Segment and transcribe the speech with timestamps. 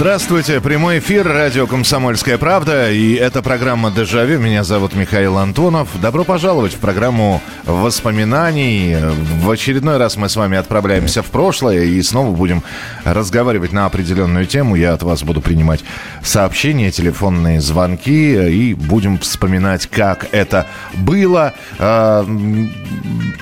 [0.00, 4.38] Здравствуйте, прямой эфир, радио «Комсомольская правда», и это программа «Дежавю».
[4.38, 5.88] Меня зовут Михаил Антонов.
[6.00, 8.96] Добро пожаловать в программу воспоминаний.
[9.42, 12.62] В очередной раз мы с вами отправляемся в прошлое и снова будем
[13.04, 14.74] разговаривать на определенную тему.
[14.74, 15.84] Я от вас буду принимать
[16.22, 21.52] сообщения, телефонные звонки и будем вспоминать, как это было.
[21.78, 22.26] А,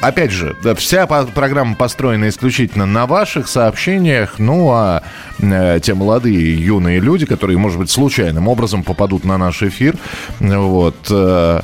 [0.00, 5.04] опять же, вся программа построена исключительно на ваших сообщениях, ну а
[5.38, 9.96] те молодые юные люди, которые, может быть, случайным образом попадут на наш эфир,
[10.40, 11.60] вот, э,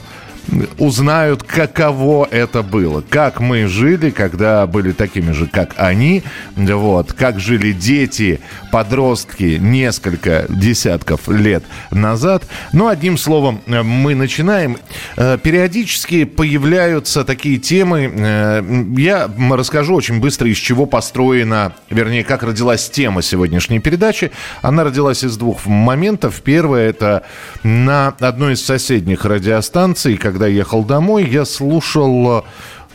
[0.79, 3.03] узнают, каково это было.
[3.09, 6.23] Как мы жили, когда были такими же, как они.
[6.57, 7.13] Вот.
[7.13, 12.45] Как жили дети, подростки несколько десятков лет назад.
[12.73, 14.79] Ну, одним словом, мы начинаем.
[15.17, 18.13] Э, периодически появляются такие темы.
[18.15, 18.63] Э,
[18.97, 24.31] я расскажу очень быстро, из чего построена, вернее, как родилась тема сегодняшней передачи.
[24.63, 26.43] Она родилась из двух моментов.
[26.43, 27.23] Первое– это
[27.63, 32.43] на одной из соседних радиостанций, когда когда ехал домой, я слушал э,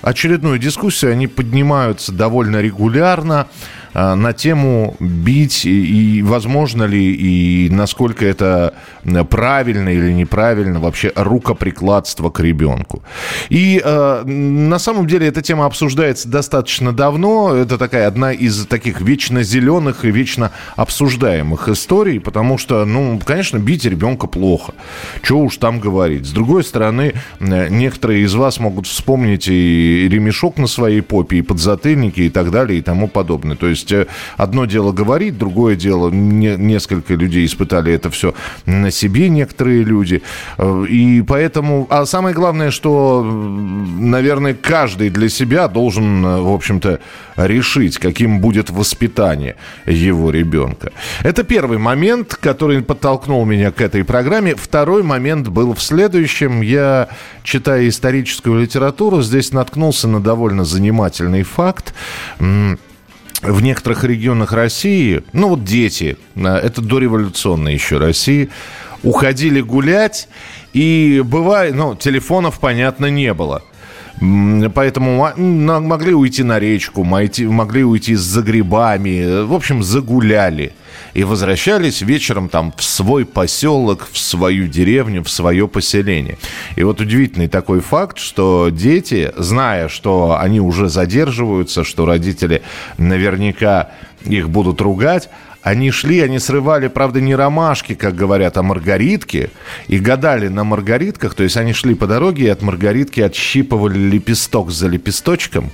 [0.01, 1.13] очередную дискуссию.
[1.13, 3.47] Они поднимаются довольно регулярно.
[3.93, 8.73] А, на тему бить и возможно ли и насколько это
[9.29, 13.01] правильно или неправильно вообще рукоприкладство к ребенку.
[13.49, 17.55] И э, на самом деле эта тема обсуждается достаточно давно.
[17.55, 23.57] Это такая одна из таких вечно зеленых и вечно обсуждаемых историй, потому что, ну, конечно,
[23.57, 24.73] бить ребенка плохо.
[25.23, 26.25] Чего уж там говорить.
[26.25, 32.21] С другой стороны, некоторые из вас могут вспомнить и ремешок на своей попе, и подзатыльники,
[32.21, 33.55] и так далее, и тому подобное.
[33.55, 38.33] То есть есть э, одно дело говорить, другое дело, не, несколько людей испытали это все
[38.65, 40.21] на себе, некоторые люди.
[40.57, 46.99] Э, и поэтому, а самое главное, что, наверное, каждый для себя должен, э, в общем-то,
[47.35, 50.91] решить, каким будет воспитание его ребенка.
[51.23, 54.55] Это первый момент, который подтолкнул меня к этой программе.
[54.55, 56.61] Второй момент был в следующем.
[56.61, 57.07] Я,
[57.43, 61.93] читая историческую литературу, здесь наткнулся на довольно занимательный факт
[63.41, 68.49] в некоторых регионах России, ну вот дети, э, это дореволюционная еще России,
[69.03, 70.27] уходили гулять,
[70.73, 73.63] и бывает, ну, телефонов, понятно, не было.
[74.19, 80.73] Поэтому могли уйти на речку, могли уйти за грибами, в общем, загуляли
[81.13, 86.37] и возвращались вечером там в свой поселок, в свою деревню, в свое поселение.
[86.75, 92.61] И вот удивительный такой факт, что дети, зная, что они уже задерживаются, что родители
[92.97, 93.91] наверняка
[94.25, 95.29] их будут ругать,
[95.61, 99.49] они шли, они срывали, правда, не ромашки, как говорят, а маргаритки,
[99.87, 104.71] и гадали на маргаритках, то есть они шли по дороге и от маргаритки отщипывали лепесток
[104.71, 105.71] за лепесточком,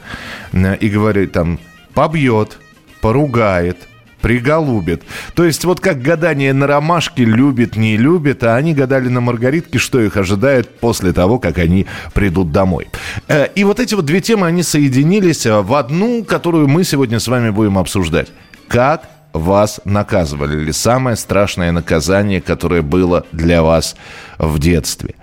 [0.54, 1.60] э, и говорили там,
[1.94, 2.58] побьет,
[3.00, 3.78] поругает,
[4.26, 5.04] приголубит.
[5.36, 9.78] То есть вот как гадание на ромашке любит, не любит, а они гадали на маргаритке,
[9.78, 12.88] что их ожидает после того, как они придут домой.
[13.28, 17.28] Э, и вот эти вот две темы, они соединились в одну, которую мы сегодня с
[17.28, 18.30] вами будем обсуждать.
[18.68, 20.60] Как вас наказывали?
[20.60, 23.96] Или самое страшное наказание, которое было для вас
[24.40, 25.14] в детстве?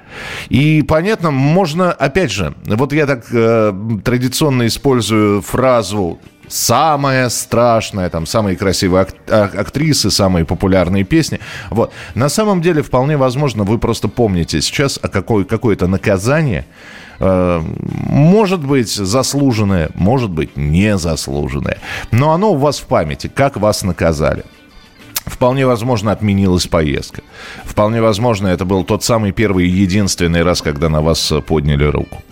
[0.49, 3.73] И понятно, можно, опять же, вот я так э,
[4.05, 6.21] традиционно использую фразу
[6.53, 11.41] самое страшное, там, самые красивые ак- а, актрисы, самые популярные песни.
[11.71, 11.93] Вот.
[12.15, 16.67] На самом деле, вполне возможно, вы просто помните сейчас о какой, какое-то наказание,
[17.21, 17.63] э,
[18.09, 21.79] может быть заслуженное, может быть незаслуженное,
[22.11, 24.45] но оно у вас в памяти, как вас наказали.
[25.25, 27.23] Вполне возможно, отменилась поездка.
[27.65, 32.23] Вполне возможно, это был тот самый первый и единственный раз, когда на вас подняли руку.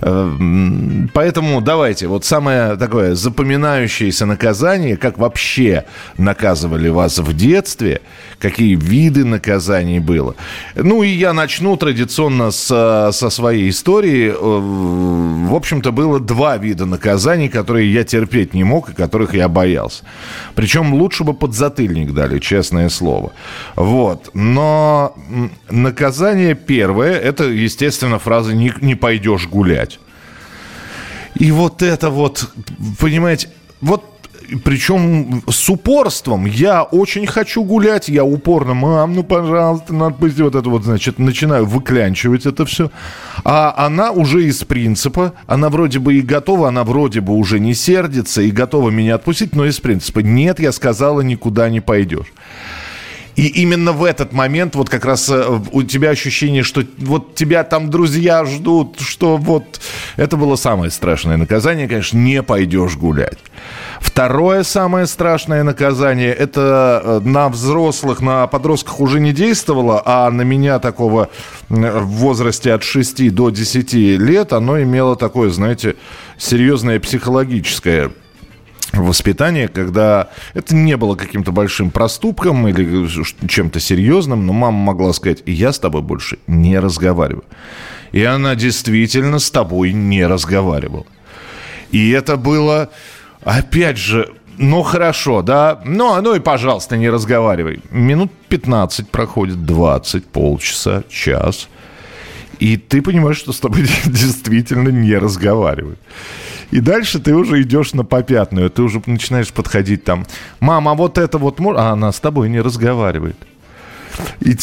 [0.00, 5.84] Эм, поэтому давайте, вот самое такое запоминающееся наказание, как вообще
[6.18, 8.00] наказывали вас в детстве,
[8.38, 10.34] какие виды наказаний было.
[10.74, 14.28] Ну и я начну традиционно с, со своей истории.
[14.28, 19.48] Э, в общем-то, было два вида наказаний, которые я терпеть не мог и которых я
[19.48, 20.04] боялся.
[20.54, 23.32] Причем лучше бы подзатыльник дали, честное слово.
[23.76, 24.30] Вот.
[24.34, 25.14] Но
[25.70, 29.93] наказание первое, это, естественно, фраза «не, не пойдешь гулять».
[31.34, 32.50] И вот это вот,
[32.98, 33.48] понимаете,
[33.80, 34.14] вот
[34.62, 36.46] причем с упорством.
[36.46, 41.18] Я очень хочу гулять, я упорно, мам, ну, пожалуйста, надо пусть вот это вот, значит,
[41.18, 42.90] начинаю выклянчивать это все.
[43.44, 47.74] А она уже из принципа, она вроде бы и готова, она вроде бы уже не
[47.74, 52.32] сердится и готова меня отпустить, но из принципа, нет, я сказала, никуда не пойдешь.
[53.36, 57.64] И именно в этот момент вот как раз э, у тебя ощущение, что вот тебя
[57.64, 59.80] там друзья ждут, что вот
[60.16, 63.38] это было самое страшное наказание, конечно, не пойдешь гулять.
[64.00, 70.42] Второе самое страшное наказание, это э, на взрослых, на подростках уже не действовало, а на
[70.42, 71.30] меня такого
[71.68, 75.96] в возрасте от 6 до 10 лет оно имело такое, знаете,
[76.38, 78.12] серьезное психологическое
[79.02, 83.08] воспитание, когда это не было каким-то большим проступком или
[83.48, 87.44] чем-то серьезным, но мама могла сказать, я с тобой больше не разговариваю.
[88.12, 91.06] И она действительно с тобой не разговаривала.
[91.90, 92.90] И это было,
[93.42, 97.80] опять же, ну хорошо, да, ну, ну и пожалуйста, не разговаривай.
[97.90, 101.68] Минут 15 проходит, 20, полчаса, час.
[102.60, 105.98] И ты понимаешь, что с тобой действительно не разговаривают.
[106.70, 110.26] И дальше ты уже идешь на попятную, ты уже начинаешь подходить там.
[110.60, 111.88] Мама, а вот это вот можно?
[111.88, 113.36] А она с тобой не разговаривает.
[114.40, 114.56] И,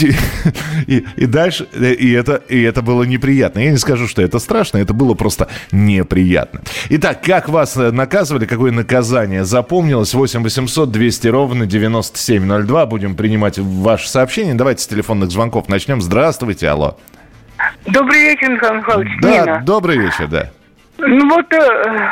[0.88, 3.59] и, и дальше, и это, и это было неприятно.
[3.59, 6.62] Я не скажу, что это страшно, это было просто неприятно.
[6.89, 10.13] Итак, как вас наказывали, какое наказание запомнилось?
[10.13, 12.86] 8 800 200 ровно 9702.
[12.86, 14.53] Будем принимать ваши сообщения.
[14.53, 16.01] Давайте с телефонных звонков начнем.
[16.01, 16.98] Здравствуйте, алло.
[17.86, 19.12] Добрый вечер, Михаил Михайлович.
[19.21, 19.63] Да, Нина.
[19.65, 20.51] добрый вечер, да.
[21.01, 22.12] Ну вот э,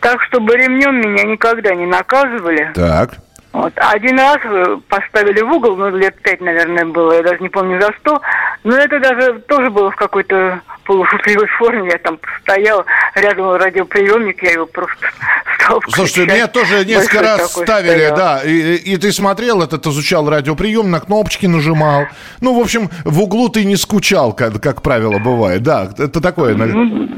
[0.00, 2.70] так, чтобы ремнем меня никогда не наказывали.
[2.74, 3.14] Так.
[3.54, 3.72] Вот.
[3.76, 4.40] Один раз
[4.88, 8.20] поставили в угол, ну, лет пять, наверное, было, я даже не помню за что.
[8.64, 11.90] Но это даже тоже было в какой-то полушутливой форме.
[11.92, 12.84] Я там стоял
[13.14, 15.06] рядом радиоприемник, я его просто
[15.54, 18.16] стал Слушайте, меня тоже несколько раз ставили, стоял.
[18.16, 22.06] да, и, и ты смотрел этот, изучал радиоприем, на кнопочки нажимал.
[22.40, 25.62] Ну, в общем, в углу ты не скучал, как, как правило, бывает.
[25.62, 26.56] Да, это такое...
[26.56, 27.08] Ну,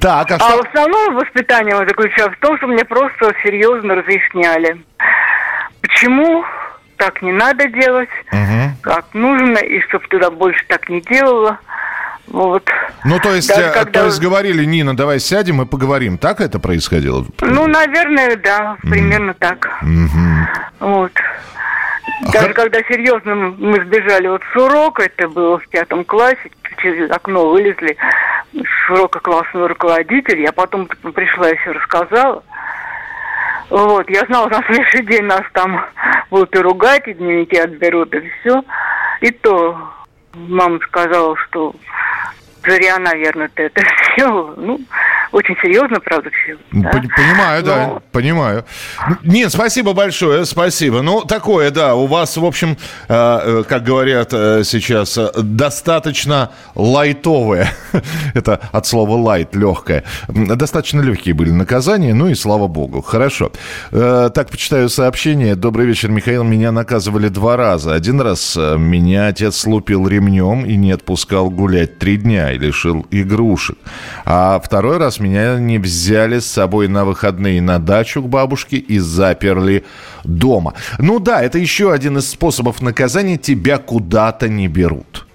[0.00, 0.46] так, а, а что...
[0.46, 4.82] А основное воспитание заключалось в том, что мне просто серьезно разъясняли,
[5.80, 6.44] почему
[6.96, 8.76] так не надо делать, угу.
[8.82, 11.58] как нужно, и чтобы туда больше так не делала.
[12.28, 12.62] Вот.
[13.04, 14.00] Ну, то есть, Даже э, когда...
[14.00, 16.16] то есть говорили, Нина, давай сядем и поговорим.
[16.16, 17.26] Так это происходило?
[17.40, 19.36] Ну, наверное, да, примерно mm.
[19.38, 19.68] так.
[19.82, 20.46] Mm-hmm.
[20.80, 21.12] Вот.
[22.32, 22.54] Даже Хор...
[22.54, 26.50] когда серьезно мы сбежали вот с урока, это было в пятом классе,
[26.80, 27.96] через окно вылезли
[28.52, 32.42] с урока классный руководитель, я потом пришла и все рассказала.
[33.70, 35.84] Вот, я знала, на следующий день нас там
[36.30, 38.62] будут и ругать, и дневники отберут, и все.
[39.22, 39.78] И то
[40.34, 41.74] мама сказала, что
[42.64, 43.82] зря, наверное, ты это
[44.14, 44.54] сделала.
[44.56, 44.80] Ну,
[45.32, 46.56] очень серьезно, правда, все.
[46.72, 46.90] Да?
[46.90, 48.02] Понимаю, да, Но...
[48.12, 48.64] понимаю.
[49.22, 51.02] Нет, спасибо большое, спасибо.
[51.02, 52.76] Ну, такое, да, у вас, в общем,
[53.08, 57.68] э, э как говорят э, сейчас, э, достаточно лайтовое,
[58.34, 63.52] это от слова лайт, легкое, достаточно легкие были наказания, ну и слава богу, хорошо.
[63.90, 65.54] Э, так, почитаю сообщение.
[65.54, 67.94] Добрый вечер, Михаил, меня наказывали два раза.
[67.94, 73.06] Один раз э, меня отец лупил ремнем и не отпускал гулять три дня и лишил
[73.10, 73.78] игрушек.
[74.24, 78.98] А второй раз меня не взяли с собой на выходные на дачу к бабушке и
[78.98, 79.84] заперли
[80.24, 80.74] дома.
[80.98, 83.36] Ну да, это еще один из способов наказания.
[83.36, 85.26] Тебя куда-то не берут.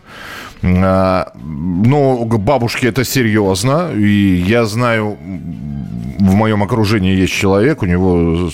[0.64, 3.92] А, ну, к бабушке это серьезно.
[3.94, 5.18] И я знаю,
[6.20, 8.50] в моем окружении есть человек, у него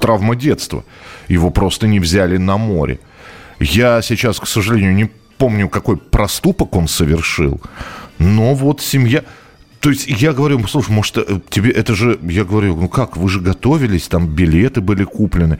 [0.00, 0.84] травма детства.
[1.28, 2.98] Его просто не взяли на море.
[3.60, 7.60] Я сейчас, к сожалению, не помню, какой проступок он совершил.
[8.18, 9.22] Но вот семья...
[9.80, 13.28] То есть я говорю, слушай, может, э, тебе это же, я говорю, ну как, вы
[13.28, 15.58] же готовились, там билеты были куплены.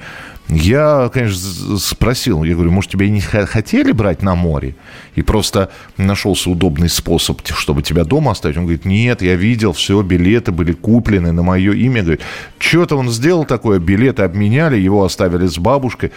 [0.49, 4.77] Я, конечно, спросил, я говорю, может, тебя не хотели брать на море?
[5.15, 8.57] И просто нашелся удобный способ, чтобы тебя дома оставить.
[8.57, 12.01] Он говорит, нет, я видел, все, билеты были куплены на мое имя.
[12.01, 12.23] Говорит,
[12.59, 16.13] что-то он сделал такое, билеты обменяли, его оставили с бабушкой.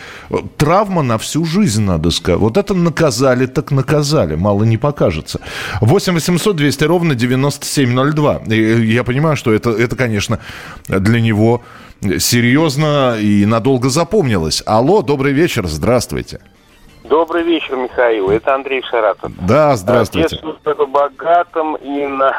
[0.56, 2.40] Травма на всю жизнь, надо сказать.
[2.40, 5.42] Вот это наказали, так наказали, мало не покажется.
[5.82, 8.44] 8 800 200 ровно 9702.
[8.48, 10.40] И я понимаю, что это, это конечно,
[10.88, 11.62] для него
[12.02, 14.64] серьезно и надолго запомнилось.
[14.66, 16.40] Алло, добрый вечер, здравствуйте.
[17.04, 18.30] Добрый вечер, Михаил.
[18.30, 19.32] Это Андрей Шаратов.
[19.46, 20.38] Да, здравствуйте.
[20.42, 22.34] Детство богатым и на,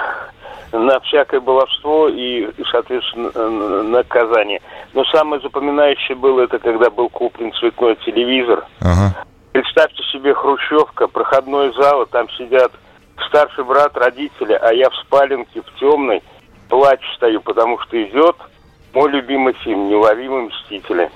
[0.72, 4.60] на всякое баловство и, соответственно, наказание.
[4.94, 8.64] Но самое запоминающее было это, когда был куплен цветной телевизор.
[8.80, 9.24] Ага.
[9.52, 12.72] Представьте себе хрущевка, проходной зал, там сидят
[13.28, 16.22] старший брат, родители, а я в спаленке, в темной,
[16.68, 18.36] плачу стою, потому что идет–
[18.94, 21.10] Мой любимый фильм «Неуловимые мстители».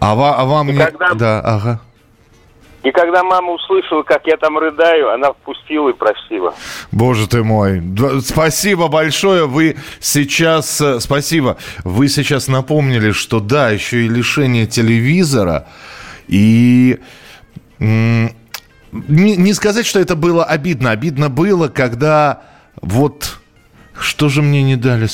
[0.00, 0.70] А, ва, а вам...
[0.70, 0.78] И не...
[0.78, 1.14] когда...
[1.14, 1.80] Да, ага.
[2.82, 6.54] И когда мама услышала, как я там рыдаю, она впустила и простила.
[6.90, 7.82] Боже ты мой.
[8.22, 9.46] Спасибо большое.
[9.46, 10.80] Вы сейчас...
[10.80, 11.58] Э, спасибо.
[11.84, 15.68] Вы сейчас напомнили, что да, еще и лишение телевизора.
[16.26, 16.98] И...
[17.78, 20.90] Не, не сказать, что это было обидно.
[20.90, 22.42] Обидно было, когда
[22.80, 23.36] вот...
[23.98, 25.06] Что же мне не дали?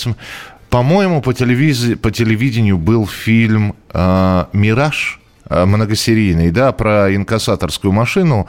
[0.70, 1.98] По-моему, по, телевиз...
[1.98, 5.20] по телевидению был фильм э, «Мираж».
[5.48, 8.48] Э, многосерийный, да, про инкассаторскую машину,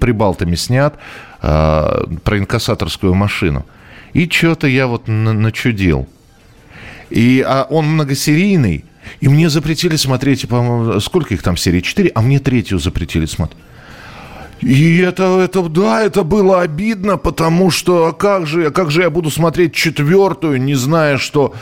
[0.00, 0.96] прибалтами снят,
[1.42, 3.66] э, про инкассаторскую машину.
[4.14, 6.08] И что-то я вот начудил.
[7.10, 8.86] И а он многосерийный,
[9.20, 11.82] и мне запретили смотреть, по сколько их там серий?
[11.82, 13.62] Четыре, а мне третью запретили смотреть.
[14.60, 19.02] И это, это, да, это было обидно, потому что а как же, а как же
[19.02, 21.54] я буду смотреть четвертую, не зная, что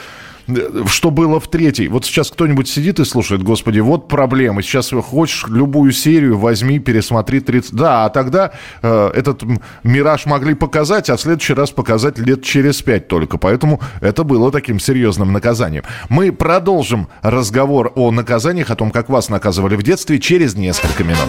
[0.86, 1.88] что было в третьей.
[1.88, 4.62] Вот сейчас кто-нибудь сидит и слушает, господи, вот проблема.
[4.62, 7.72] Сейчас хочешь любую серию, возьми, пересмотри 30.
[7.74, 9.42] Да, а тогда э, этот
[9.82, 13.38] «Мираж» могли показать, а в следующий раз показать лет через пять только.
[13.38, 15.82] Поэтому это было таким серьезным наказанием.
[16.08, 21.28] Мы продолжим разговор о наказаниях, о том, как вас наказывали в детстве, через несколько минут.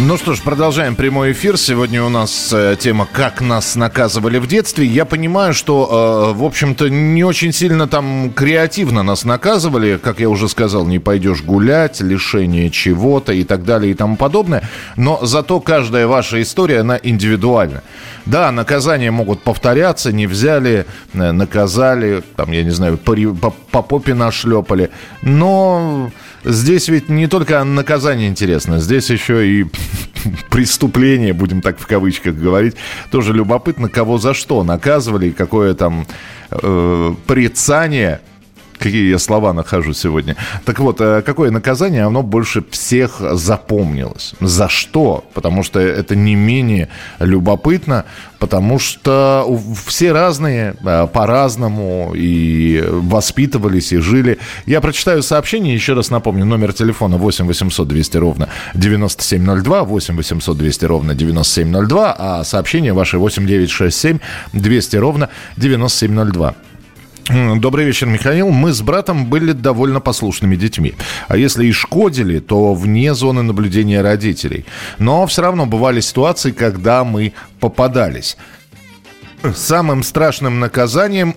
[0.00, 1.58] Ну что ж, продолжаем прямой эфир.
[1.58, 4.86] Сегодня у нас э, тема «Как нас наказывали в детстве».
[4.86, 9.98] Я понимаю, что, э, в общем-то, не очень сильно там креативно нас наказывали.
[10.00, 14.62] Как я уже сказал, не пойдешь гулять, лишение чего-то и так далее и тому подобное.
[14.94, 17.82] Но зато каждая ваша история, она индивидуальна.
[18.24, 20.12] Да, наказания могут повторяться.
[20.12, 24.90] Не взяли, э, наказали, там, я не знаю, по, по, по попе нашлепали.
[25.22, 26.12] Но
[26.48, 29.66] здесь ведь не только наказание интересно, здесь еще и
[30.50, 32.74] преступление, будем так в кавычках говорить.
[33.10, 36.06] Тоже любопытно, кого за что наказывали какое там
[36.50, 38.20] э, порицание
[38.78, 40.36] какие я слова нахожу сегодня.
[40.64, 44.34] Так вот, э, какое наказание, оно больше всех запомнилось?
[44.40, 45.24] За что?
[45.34, 48.04] Потому что это не менее любопытно,
[48.38, 54.38] потому что все разные, э, по-разному и воспитывались, и жили.
[54.66, 60.56] Я прочитаю сообщение, еще раз напомню, номер телефона 8 800 200 ровно 9702, 8 800
[60.56, 64.18] 200 ровно 9702, а сообщение ваше 8 967
[64.52, 66.54] 200 ровно 9702.
[67.28, 68.48] Добрый вечер, Михаил.
[68.48, 70.94] Мы с братом были довольно послушными детьми.
[71.28, 74.64] А если и шкодили, то вне зоны наблюдения родителей.
[74.98, 78.38] Но все равно бывали ситуации, когда мы попадались.
[79.54, 81.34] Самым страшным наказанием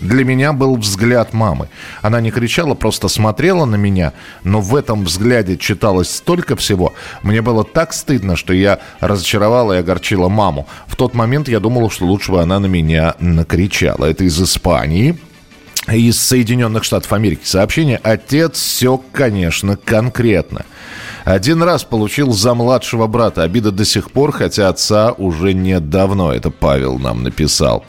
[0.00, 1.68] для меня был взгляд мамы.
[2.02, 4.12] Она не кричала, просто смотрела на меня,
[4.44, 6.94] но в этом взгляде читалось столько всего.
[7.22, 10.66] Мне было так стыдно, что я разочаровала и огорчила маму.
[10.86, 14.06] В тот момент я думала, что лучше бы она на меня накричала.
[14.06, 15.18] Это из Испании
[15.88, 18.00] из Соединенных Штатов Америки сообщение.
[18.02, 20.64] Отец все, конечно, конкретно.
[21.30, 23.44] Один раз получил за младшего брата.
[23.44, 26.32] Обида до сих пор, хотя отца уже нет давно.
[26.34, 27.84] Это Павел нам написал.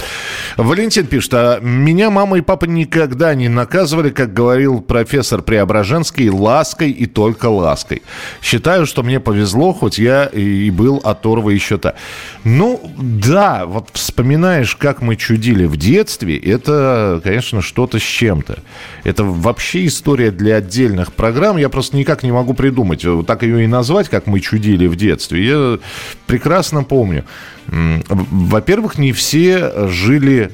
[0.58, 6.92] Валентин пишет, а меня мама и папа никогда не наказывали, как говорил профессор Преображенский, лаской
[6.92, 8.04] и только лаской.
[8.44, 11.96] Считаю, что мне повезло, хоть я и был оторвой счета.
[12.44, 18.60] Ну, да, вот вспоминаешь, как мы чудили в детстве, это, конечно, что-то с чем-то.
[19.04, 21.58] Это вообще история для отдельных программ.
[21.58, 25.46] Я просто никак не могу придумать так ее и назвать, как мы чудили в детстве.
[25.46, 25.80] Я
[26.28, 27.24] прекрасно помню.
[27.68, 30.52] Во-первых, не все жили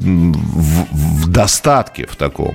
[0.00, 2.54] в, в достатке в таком.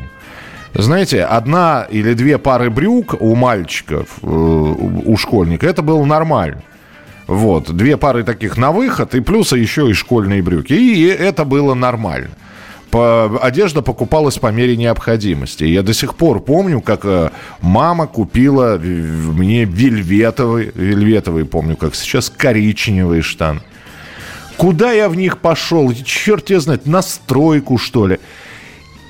[0.76, 6.62] Знаете, одна или две пары брюк у мальчиков, э, у школьника, это было нормально.
[7.26, 10.74] Вот, две пары таких на выход, и плюс еще и школьные брюки.
[10.74, 12.30] И это было нормально
[12.92, 15.64] по, одежда покупалась по мере необходимости.
[15.64, 17.30] Я до сих пор помню, как э,
[17.62, 23.62] мама купила мне вельветовый, вельветовый, помню, как сейчас, коричневые штаны.
[24.58, 25.94] Куда я в них пошел?
[25.94, 28.20] Черт тебя знает, на стройку, что ли.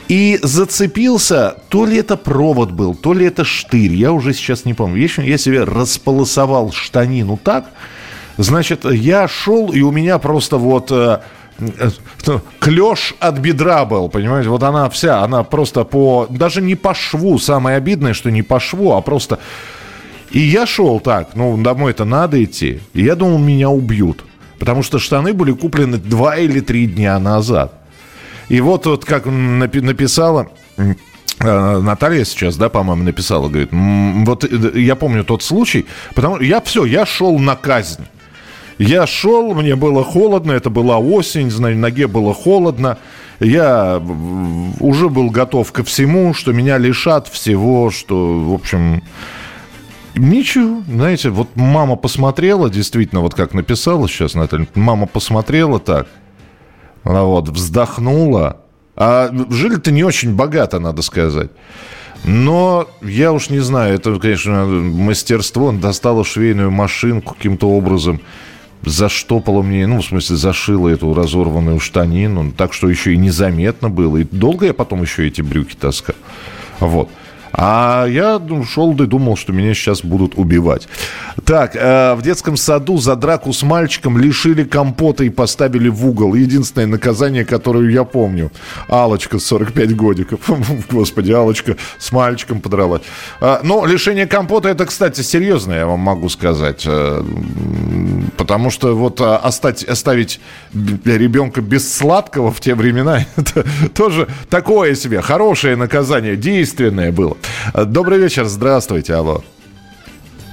[0.08, 4.74] И зацепился, то ли это провод был, то ли это штырь, я уже сейчас не
[4.74, 4.98] помню.
[4.98, 7.66] Я, я себе располосовал штанину так,
[8.38, 11.20] значит, я шел, и у меня просто вот э,
[12.60, 14.50] клеш от бедра был, понимаете?
[14.50, 16.28] Вот она вся, она просто по...
[16.30, 19.40] Даже не по шву, самое обидное, что не по шву, а просто...
[20.32, 22.82] И я шел так, ну, домой-то надо идти.
[22.94, 24.24] И я думал, меня убьют.
[24.60, 27.74] Потому что штаны были куплены два или три дня назад.
[28.50, 30.94] И вот, вот как написала э,
[31.40, 36.86] Наталья сейчас, да, по-моему, написала, говорит, вот э, я помню тот случай, потому я все,
[36.86, 38.06] я шел на казнь.
[38.80, 42.98] Я шел, мне было холодно, это была осень, на ноге было холодно.
[43.40, 44.02] Я
[44.80, 49.04] уже был готов ко всему, что меня лишат всего, что, в общем,
[50.16, 56.08] Ничего, знаете, вот мама посмотрела, действительно, вот как написала сейчас Наталья, мама посмотрела так,
[57.04, 58.58] она вот вздохнула,
[58.96, 61.52] а жили-то не очень богато, надо сказать.
[62.26, 65.68] Но я уж не знаю, это, конечно, мастерство.
[65.68, 68.20] Он достала швейную машинку каким-то образом,
[68.84, 74.18] заштопала мне, ну, в смысле, зашила эту разорванную штанину, так что еще и незаметно было.
[74.18, 76.16] И долго я потом еще эти брюки таскал.
[76.80, 77.10] Вот.
[77.52, 80.88] А я шел и думал, что меня сейчас будут убивать.
[81.46, 86.36] Так, э, в детском саду за драку с мальчиком лишили компота и поставили в угол.
[86.36, 88.52] Единственное наказание, которое я помню.
[88.88, 90.40] Алочка 45 годиков.
[90.92, 93.02] Господи, Алочка с мальчиком подралась.
[93.42, 96.84] А, но лишение компота, это, кстати, серьезно, я вам могу сказать.
[96.86, 97.24] Э,
[98.38, 100.40] потому что вот а, оставить, оставить
[100.74, 103.66] ребенка без сладкого в те времена, это
[103.96, 105.22] тоже такое себе.
[105.22, 107.38] Хорошее наказание, действенное было.
[107.74, 109.42] Добрый вечер, здравствуйте, алло.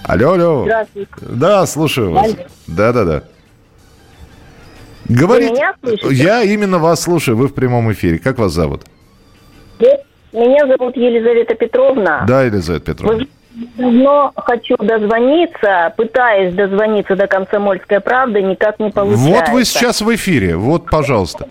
[0.05, 0.63] Алло, алло.
[0.65, 1.11] Здравствуйте.
[1.21, 2.35] Да, слушаю вас.
[2.67, 3.23] Да-да-да.
[5.09, 5.63] Говорите.
[6.11, 8.19] Я именно вас слушаю, вы в прямом эфире.
[8.19, 8.83] Как вас зовут?
[10.33, 12.25] Меня зовут Елизавета Петровна.
[12.29, 13.25] Да, Елизавета Петровна.
[13.77, 19.31] давно хочу дозвониться, пытаюсь дозвониться до «Комсомольской правды», никак не получается.
[19.31, 21.49] Вот вы сейчас в эфире, вот, пожалуйста.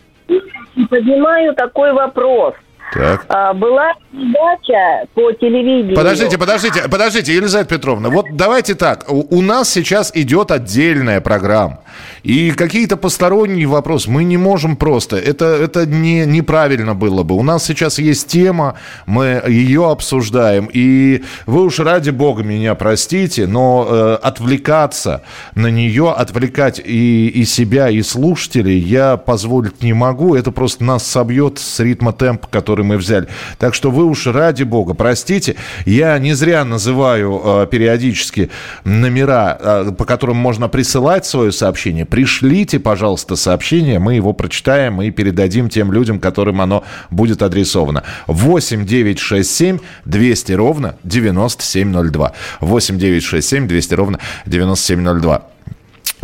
[0.89, 2.54] Поднимаю такой вопрос.
[2.94, 3.25] Так.
[3.30, 5.96] А, была передача по телевидению.
[5.96, 8.10] Подождите, подождите, подождите, Елизавета Петровна.
[8.10, 9.06] Вот давайте так.
[9.10, 11.80] У, у нас сейчас идет отдельная программа.
[12.24, 15.18] И какие-то посторонние вопросы мы не можем просто.
[15.18, 17.36] Это, это не, неправильно было бы.
[17.36, 18.75] У нас сейчас есть тема,
[19.06, 20.70] мы ее обсуждаем.
[20.72, 25.24] И вы уж ради бога меня простите, но э, отвлекаться
[25.54, 30.36] на нее, отвлекать и, и себя, и слушателей я позволить не могу.
[30.36, 33.27] Это просто нас собьет с ритма темпа, который мы взяли.
[33.57, 35.55] Так что вы уж ради бога простите.
[35.85, 38.50] Я не зря называю э, периодически
[38.83, 42.05] номера, э, по которым можно присылать свое сообщение.
[42.05, 48.03] Пришлите, пожалуйста, сообщение, мы его прочитаем и передадим тем людям, которым оно будет адресовано.
[48.27, 52.31] 8 9 6 7 200 ровно 9702.
[52.61, 55.54] 8 9 6 7 200 ровно 9702.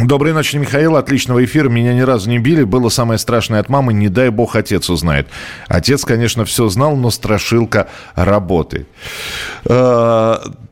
[0.04, 0.96] Доброй ночи, Михаил.
[0.96, 1.70] Отличного эфира.
[1.70, 2.64] Меня ни разу не били.
[2.64, 3.94] Было самое страшное от мамы.
[3.94, 5.28] Не дай бог, отец узнает.
[5.68, 8.88] Отец, конечно, все знал, но страшилка работает.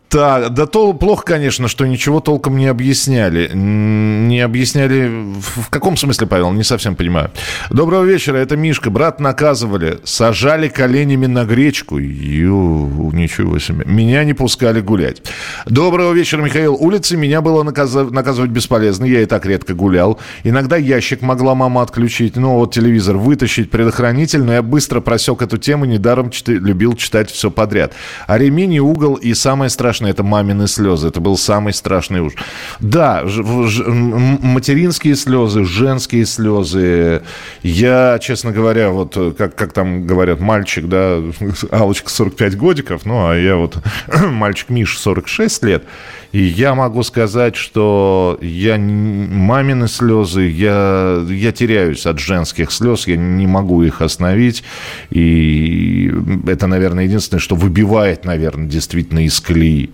[0.10, 3.52] Так, да то плохо, конечно, что ничего толком не объясняли.
[3.54, 5.08] Не объясняли...
[5.40, 6.52] В каком смысле, Павел?
[6.52, 7.30] Не совсем понимаю.
[7.70, 8.90] Доброго вечера, это Мишка.
[8.90, 10.00] Брат наказывали.
[10.04, 12.00] Сажали коленями на гречку.
[12.00, 13.86] Ю, ничего себе.
[13.86, 15.22] Меня не пускали гулять.
[15.68, 16.74] Доброго вечера, Михаил.
[16.74, 19.06] Улицы меня было наказывать, бесполезно.
[19.06, 20.20] Я и так редко гулял.
[20.44, 22.36] Иногда ящик могла мама отключить.
[22.36, 24.42] Ну, вот телевизор вытащить, предохранитель.
[24.42, 25.86] Но я быстро просек эту тему.
[25.86, 26.48] Недаром чит...
[26.48, 27.94] любил читать все подряд.
[28.26, 31.08] А ремень угол и самое страшное страшное, это мамины слезы.
[31.10, 32.34] Это был самый страшный уж.
[32.80, 37.22] Да, материнские слезы, женские слезы.
[37.64, 41.22] Я, честно говоря, вот как, как там говорят, мальчик, да,
[41.72, 43.78] Алочка 45 годиков, ну, а я вот
[44.24, 45.84] мальчик Миш 46 лет.
[46.32, 53.18] И я могу сказать, что я мамины слезы, я, я теряюсь от женских слез, я
[53.18, 54.64] не могу их остановить.
[55.10, 56.14] И
[56.48, 59.90] это, наверное, единственное, что выбивает, наверное, действительно из колеи.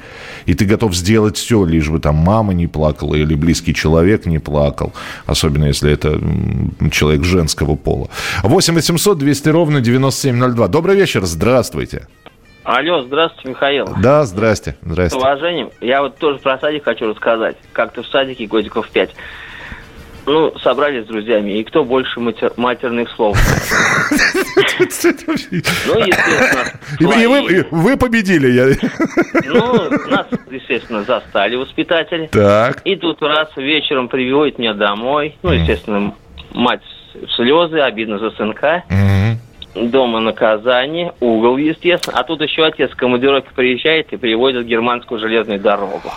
[0.45, 4.39] И ты готов сделать все, лишь бы там мама не плакала или близкий человек не
[4.39, 4.93] плакал.
[5.26, 6.21] Особенно, если это
[6.91, 8.10] человек женского пола.
[8.43, 10.67] 8 800 200 ровно 9702.
[10.67, 12.08] Добрый вечер, здравствуйте.
[12.65, 13.88] Алло, здравствуйте, Михаил.
[14.01, 15.19] Да, здрасте, здрасте.
[15.19, 15.69] С уважением.
[15.82, 17.56] Я вот тоже про садик хочу рассказать.
[17.73, 19.12] Как-то в садике годиков пять.
[20.25, 22.51] Ну, собрались с друзьями, и кто больше матер...
[22.58, 23.38] матерных слов?
[25.86, 26.65] Ну, естественно.
[26.99, 28.47] И вы, вы победили.
[28.47, 28.75] Я...
[29.45, 32.25] Ну, нас, естественно, застали воспитатели.
[32.32, 32.82] Так.
[32.84, 35.38] И тут раз вечером приводит меня домой.
[35.43, 36.15] Ну, естественно,
[36.56, 36.82] мать
[37.36, 38.84] слезы, обидно за сынка.
[39.76, 42.18] Дома наказание, угол, естественно.
[42.18, 46.12] А тут еще отец в командировке приезжает и приводит германскую железную дорогу.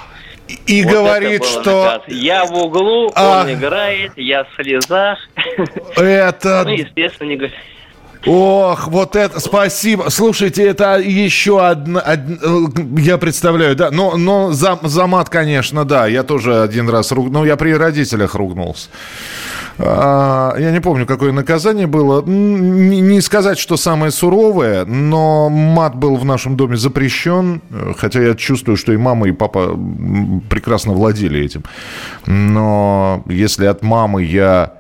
[0.67, 1.85] И вот говорит, что...
[1.85, 2.03] Наказ.
[2.09, 3.43] Я в углу, а...
[3.43, 5.19] он играет, я в слезах.
[5.97, 6.63] Это...
[6.65, 7.51] Ну, естественно, не
[8.27, 10.11] Ох, вот это, спасибо.
[10.11, 16.07] Слушайте, это еще одна, од, я представляю, да, но, но за, за мат, конечно, да,
[16.07, 18.89] я тоже один раз ругнул, ну, я при родителях ругнулся.
[19.79, 22.23] А, я не помню, какое наказание было.
[22.23, 27.63] Не, не сказать, что самое суровое, но мат был в нашем доме запрещен,
[27.97, 29.79] хотя я чувствую, что и мама, и папа
[30.49, 31.63] прекрасно владели этим.
[32.27, 34.78] Но если от мамы я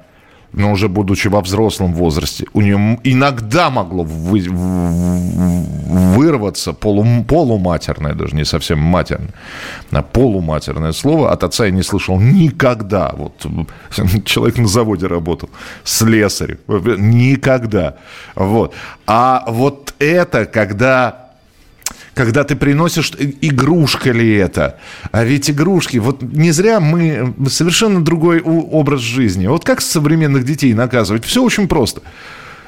[0.52, 4.46] но уже будучи во взрослом возрасте, у нее иногда могло вы,
[6.18, 9.30] вырваться полу, полуматерное, даже не совсем матерное,
[9.90, 11.32] а полуматерное слово.
[11.32, 13.12] От отца я не слышал никогда.
[13.16, 13.46] Вот
[14.24, 15.50] человек на заводе работал,
[15.84, 17.96] слесарь, никогда.
[18.34, 18.74] Вот.
[19.06, 21.27] А вот это, когда
[22.18, 24.80] когда ты приносишь, игрушка ли это?
[25.12, 29.46] А ведь игрушки, вот не зря мы совершенно другой образ жизни.
[29.46, 31.24] Вот как современных детей наказывать?
[31.24, 32.02] Все очень просто.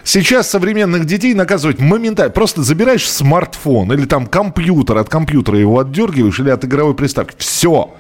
[0.04, 2.30] Сейчас современных детей наказывать моментально.
[2.30, 7.34] Просто забираешь смартфон или там компьютер, от компьютера его отдергиваешь или от игровой приставки.
[7.36, 7.92] Все.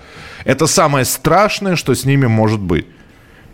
[0.44, 2.86] Это самое страшное, что с ними может быть.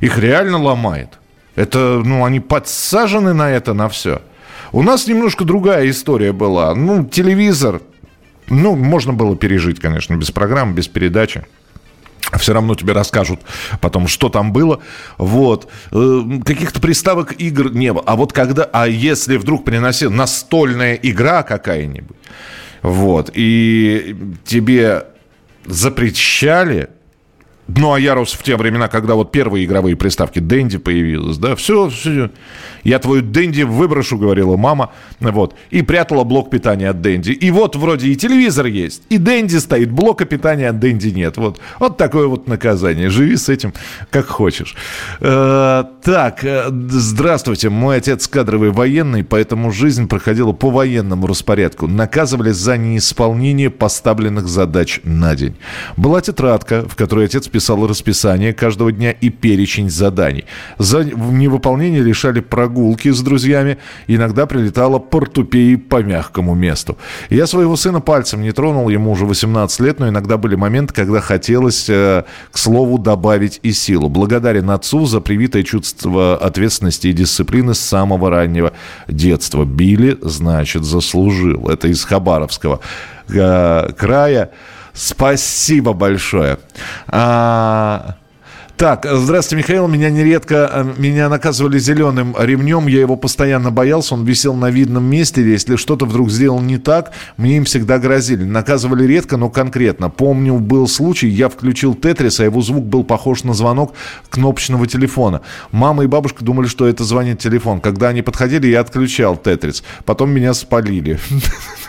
[0.01, 1.19] Их реально ломает.
[1.55, 4.21] Это, ну, они подсажены на это, на все.
[4.77, 6.75] У нас немножко другая история была.
[6.75, 7.81] Ну, телевизор,
[8.51, 11.47] ну, можно было пережить, конечно, без программ, без передачи.
[12.37, 13.41] Все равно тебе расскажут
[13.81, 14.81] потом, что там было.
[15.17, 15.73] Вот.
[15.93, 18.03] Э, каких-то приставок игр не было.
[18.05, 18.65] А вот когда...
[18.65, 22.15] А если вдруг приносил настольная игра какая-нибудь,
[22.83, 25.07] вот, и тебе
[25.65, 26.91] запрещали
[27.69, 31.89] ну, а Ярус в те времена, когда вот первые игровые приставки Дэнди появилась, да, все,
[31.89, 32.31] все.
[32.85, 37.33] Я твою Дэнди выброшу, говорила мама, вот, и прятала блок питания от Дэнди.
[37.33, 41.37] И вот вроде и телевизор есть, и Дэнди стоит, блока питания от Дэнди нет.
[41.37, 43.11] Вот, вот такое вот наказание.
[43.11, 43.73] Живи с этим
[44.11, 44.77] как хочешь.
[45.21, 47.69] Э, так, э, здравствуйте.
[47.69, 51.89] Мой отец кадровый военный, поэтому жизнь проходила по военному распорядку.
[51.89, 55.57] Наказывали за неисполнение поставленных задач на день.
[55.97, 60.45] Была тетрадка, в которой отец писал расписание каждого дня и перечень заданий.
[60.79, 63.79] За невыполнение решали прогулки с друзьями.
[64.07, 66.99] Иногда прилетала портупеи по мягкому месту.
[67.31, 71.21] Я своего сына пальцем не тронул, ему уже 18 лет, но иногда были моменты, когда
[71.21, 74.09] хотелось, э, к слову, добавить и силу.
[74.09, 78.73] Благодарен отцу за привитое чувство ответственности и дисциплины с самого раннего
[79.09, 79.65] детства.
[79.65, 81.69] Били, значит, заслужил.
[81.69, 82.81] Это из Хабаровского
[83.29, 84.51] э, края.
[84.93, 86.59] Спасибо большое.
[87.09, 88.17] А,
[88.77, 89.89] так, здравствуйте, Михаил.
[89.89, 92.89] Меня нередко, э, меня наказывали зеленым ремнем.
[92.89, 94.13] Я его постоянно боялся.
[94.13, 95.43] Он висел на видном месте.
[95.43, 98.45] Если что-то вдруг сделал не так, мне им всегда грозили.
[98.45, 100.11] Наказывали редко, но конкретно.
[100.11, 103.95] Помню, был случай, я включил Тетрис, а его звук был похож на звонок
[104.29, 105.41] кнопочного телефона.
[105.73, 107.81] Мама и бабушка думали, что это звонит телефон.
[107.81, 109.85] Когда они подходили, я отключал Тетрис.
[110.05, 111.19] Потом меня спалили.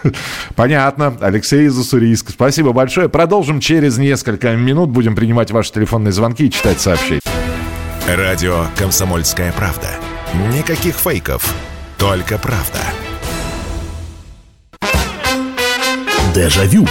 [0.56, 1.18] Понятно.
[1.20, 2.32] Алексей из Уссурийска.
[2.32, 3.10] Спасибо большое.
[3.10, 4.90] Продолжим через несколько минут.
[4.90, 7.22] Будем принимать ваши телефонные звонки и читать сообщений.
[8.08, 9.90] Радио «Комсомольская правда».
[10.52, 11.54] Никаких фейков,
[11.98, 12.80] только правда.
[16.34, 16.86] Дежавю.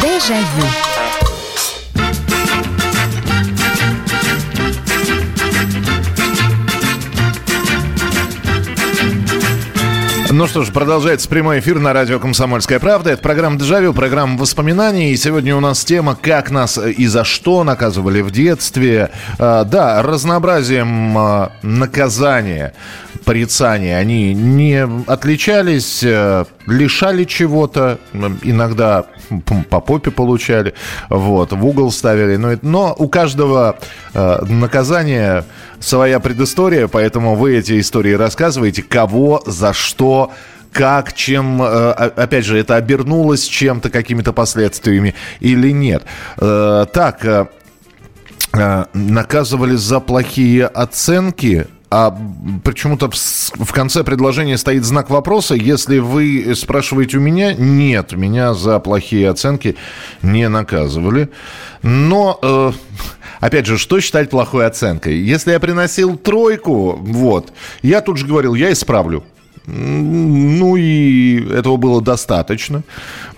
[0.00, 0.93] Дежавю.
[10.36, 13.10] Ну что ж, продолжается прямой эфир на радио «Комсомольская правда».
[13.10, 15.12] Это программа «Дежавю», программа воспоминаний.
[15.12, 19.12] И сегодня у нас тема «Как нас и за что наказывали в детстве».
[19.38, 22.74] А, да, разнообразием а, наказания,
[23.24, 27.98] порицания они не отличались, а, лишали чего-то,
[28.42, 29.06] иногда
[29.70, 30.74] по попе получали,
[31.08, 32.36] вот, в угол ставили.
[32.36, 33.78] Но, но у каждого
[34.14, 35.44] наказания
[35.80, 40.32] своя предыстория, поэтому вы эти истории рассказываете, кого, за что,
[40.74, 46.02] как, чем, э, опять же, это обернулось чем-то, какими-то последствиями или нет.
[46.38, 47.46] Э, так, э,
[48.92, 52.10] наказывали за плохие оценки, а
[52.64, 55.54] почему-то в конце предложения стоит знак вопроса.
[55.54, 59.76] Если вы спрашиваете у меня, нет, меня за плохие оценки
[60.20, 61.30] не наказывали.
[61.82, 62.74] Но
[63.38, 65.18] опять же, что считать плохой оценкой?
[65.20, 67.52] Если я приносил тройку, вот,
[67.82, 69.22] я тут же говорил, я исправлю.
[69.66, 72.82] Ну и этого было достаточно.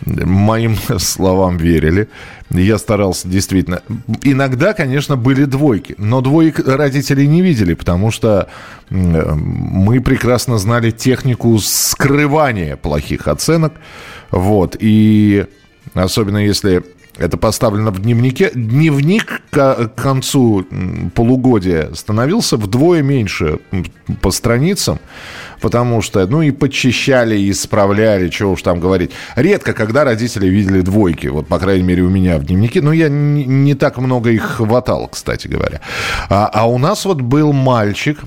[0.05, 2.09] Моим словам верили.
[2.51, 3.83] Я старался действительно.
[4.23, 8.49] Иногда, конечно, были двойки, но двоек родители не видели, потому что
[8.91, 13.73] мы прекрасно знали технику скрывания плохих оценок.
[14.31, 14.77] Вот.
[14.79, 15.47] И
[15.95, 16.85] особенно если
[17.19, 18.51] это поставлено в дневнике.
[18.55, 20.67] Дневник к концу
[21.15, 23.59] полугодия становился вдвое меньше
[24.21, 24.99] по страницам,
[25.61, 29.13] потому что, ну, и подчищали, и исправляли, чего уж там говорить.
[29.35, 32.83] Редко, когда родители видели двойки, вот, по крайней мере, у меня в дневнике.
[32.83, 35.81] Но я не, не так много их хватал, кстати говоря.
[36.29, 38.19] А, а у нас вот был мальчик,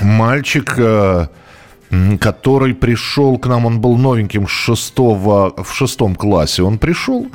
[0.00, 0.74] мальчик...
[0.78, 1.26] Э,
[2.20, 7.28] который пришел к нам, он был новеньким шестого, в шестом классе, он пришел,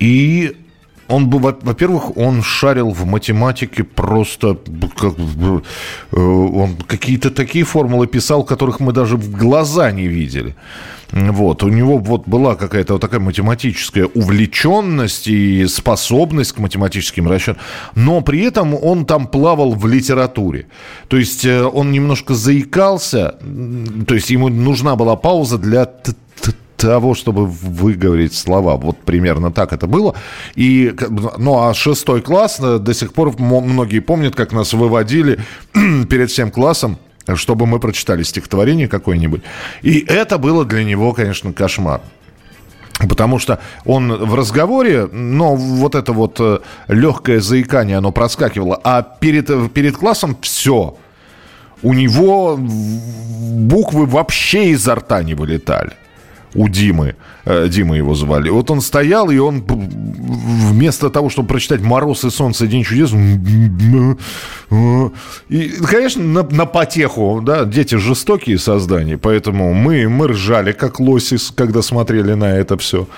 [0.00, 0.56] и
[1.10, 4.56] он был, во-первых, он шарил в математике просто,
[4.96, 10.54] как, э, он какие-то такие формулы писал, которых мы даже в глаза не видели.
[11.12, 17.60] Вот, у него вот была какая-то вот такая математическая увлеченность и способность к математическим расчетам,
[17.96, 20.66] но при этом он там плавал в литературе.
[21.08, 23.34] То есть э, он немножко заикался,
[24.06, 25.90] то есть ему нужна была пауза для
[26.80, 28.76] того, чтобы выговорить слова.
[28.76, 30.14] Вот примерно так это было.
[30.54, 30.94] И,
[31.38, 35.38] ну, а шестой класс э, до сих пор многие помнят, как нас выводили
[36.08, 36.98] перед всем классом
[37.36, 39.42] чтобы мы прочитали стихотворение какое-нибудь.
[39.82, 42.00] И это было для него, конечно, кошмар.
[42.98, 48.80] Потому что он в разговоре, но вот это вот э, легкое заикание, оно проскакивало.
[48.82, 50.96] А перед, перед классом все.
[51.82, 55.92] У него буквы вообще изо рта не вылетали
[56.54, 57.16] у Димы.
[57.44, 58.50] Э, Дима его звали.
[58.50, 62.66] Вот он стоял, и он вместо того, чтобы прочитать «Мороз и солнце.
[62.66, 63.12] День чудес»,
[65.48, 71.36] и, конечно, на, на потеху, да, дети жестокие создания, поэтому мы, мы ржали, как лоси,
[71.56, 73.08] когда смотрели на это все.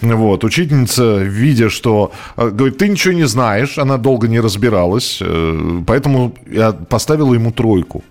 [0.00, 5.82] Вот, учительница, видя, что, э, говорит, ты ничего не знаешь, она долго не разбиралась, э,
[5.86, 8.04] поэтому я поставила ему тройку.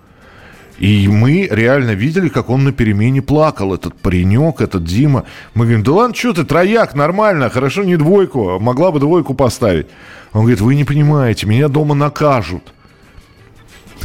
[0.80, 5.26] И мы реально видели, как он на перемене плакал, этот паренек, этот Дима.
[5.54, 9.88] Мы говорим, да ладно, что ты, трояк, нормально, хорошо, не двойку, могла бы двойку поставить.
[10.32, 12.64] Он говорит, вы не понимаете, меня дома накажут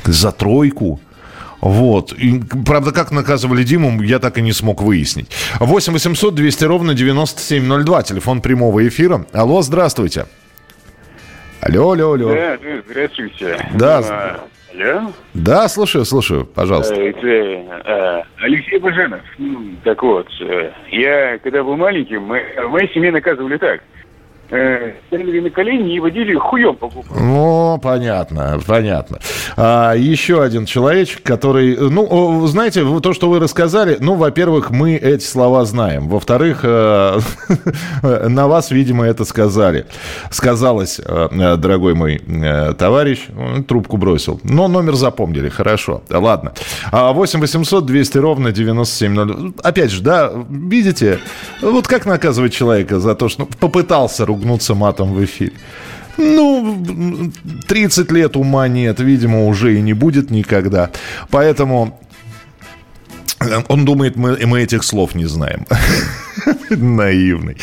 [0.04, 1.00] за тройку.
[1.60, 2.12] Вот.
[2.12, 5.30] И, правда, как наказывали Диму, я так и не смог выяснить.
[5.60, 9.24] 8 800 200 ровно 9702, телефон прямого эфира.
[9.32, 10.26] Алло, здравствуйте.
[11.60, 12.34] Алло, алло, алло.
[12.34, 13.66] Да, здравствуйте.
[13.74, 14.40] Да, а,
[14.74, 15.12] Алло?
[15.34, 16.94] Да, слушаю, слушаю, пожалуйста.
[16.94, 19.20] Э, это, э, Алексей Баженов.
[19.84, 23.82] Так вот, э, я когда был маленьким, мы, в моей семье наказывали так–
[24.46, 26.90] ставили на колени и водили хуем по.
[27.18, 29.18] Ну, понятно, понятно.
[29.56, 35.24] А, еще один человечек, который, ну, знаете, то, что вы рассказали, ну, во-первых, мы эти
[35.24, 36.08] слова знаем.
[36.08, 37.18] Во-вторых, э,
[38.28, 39.86] на вас, видимо, это сказали.
[40.30, 43.26] Сказалось, э, дорогой мой э, товарищ,
[43.66, 44.40] трубку бросил.
[44.44, 46.02] Но номер запомнили, хорошо.
[46.10, 46.52] Ладно.
[46.92, 49.52] 8 800 200 ровно 9702.
[49.62, 51.18] Опять же, да, видите,
[51.60, 55.52] вот как наказывать человека за то, что попытался ругнуться матом в эфире.
[56.16, 57.32] Ну,
[57.66, 60.90] 30 лет ума нет, видимо, уже и не будет никогда.
[61.30, 62.00] Поэтому
[63.68, 65.66] он думает, мы, мы этих слов не знаем.
[66.70, 67.56] Наивный.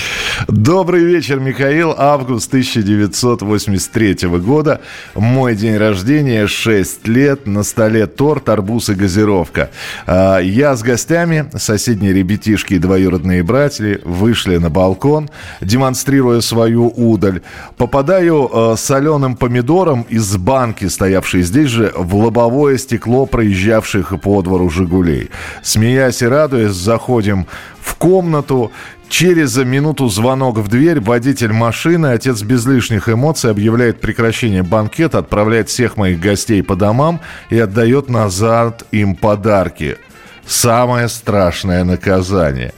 [0.47, 1.93] Добрый вечер, Михаил.
[1.97, 4.81] Август 1983 года.
[5.15, 7.47] Мой день рождения, 6 лет.
[7.47, 9.71] На столе торт, арбуз и газировка.
[10.05, 15.29] А, я с гостями, соседние ребятишки и двоюродные братья, вышли на балкон,
[15.61, 17.41] демонстрируя свою удаль.
[17.77, 24.69] Попадаю а, соленым помидором из банки, стоявшей здесь же, в лобовое стекло проезжавших по двору
[24.69, 25.29] «Жигулей».
[25.63, 27.47] Смеясь и радуясь, заходим
[27.81, 28.71] в комнату.
[29.09, 35.67] Через минуту звонок в дверь, водитель машины, отец без лишних эмоций объявляет прекращение банкета, отправляет
[35.67, 39.97] всех моих гостей по домам и отдает назад им подарки.
[40.45, 42.73] Самое страшное наказание.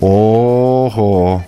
[0.00, 1.44] Ого.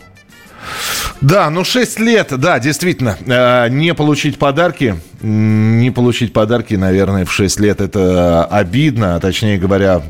[1.20, 7.32] Да, ну 6 лет, да, действительно, э, не получить подарки, не получить подарки, наверное, в
[7.32, 10.02] 6 лет это обидно, а точнее говоря,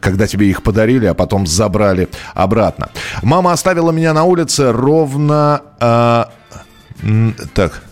[0.00, 2.90] когда тебе их подарили, а потом забрали обратно.
[3.22, 5.62] Мама оставила меня на улице ровно...
[5.80, 6.24] Э,
[7.54, 7.82] так,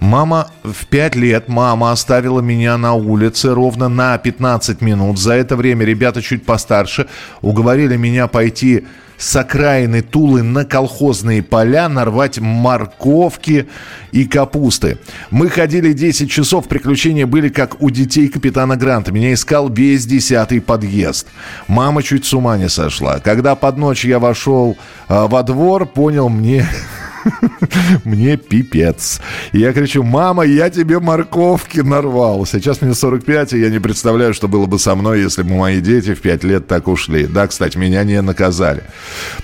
[0.00, 5.18] Мама в 5 лет, мама оставила меня на улице ровно на 15 минут.
[5.18, 7.08] За это время ребята чуть постарше
[7.42, 8.86] уговорили меня пойти
[9.18, 13.68] с окраины Тулы на колхозные поля нарвать морковки
[14.12, 14.98] и капусты.
[15.30, 19.12] Мы ходили 10 часов, приключения были как у детей капитана Гранта.
[19.12, 21.26] Меня искал весь десятый подъезд.
[21.66, 23.18] Мама чуть с ума не сошла.
[23.18, 24.78] Когда под ночь я вошел
[25.08, 26.66] э, во двор, понял, мне
[28.04, 29.20] Мне пипец.
[29.52, 32.46] Я кричу, мама, я тебе морковки нарвал.
[32.46, 35.80] Сейчас мне 45, и я не представляю, что было бы со мной, если бы мои
[35.80, 37.26] дети в 5 лет так ушли.
[37.26, 38.82] Да, кстати, меня не наказали.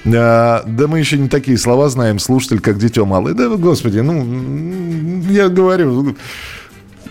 [0.07, 3.35] А, да мы еще не такие слова знаем, слушатель, как дитё малый.
[3.35, 6.16] Да, господи, ну, я говорю,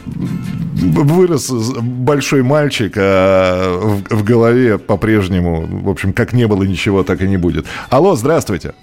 [0.05, 7.21] вырос большой мальчик, а в, в голове по-прежнему, в общем, как не было ничего, так
[7.21, 7.65] и не будет.
[7.89, 8.73] Алло, здравствуйте.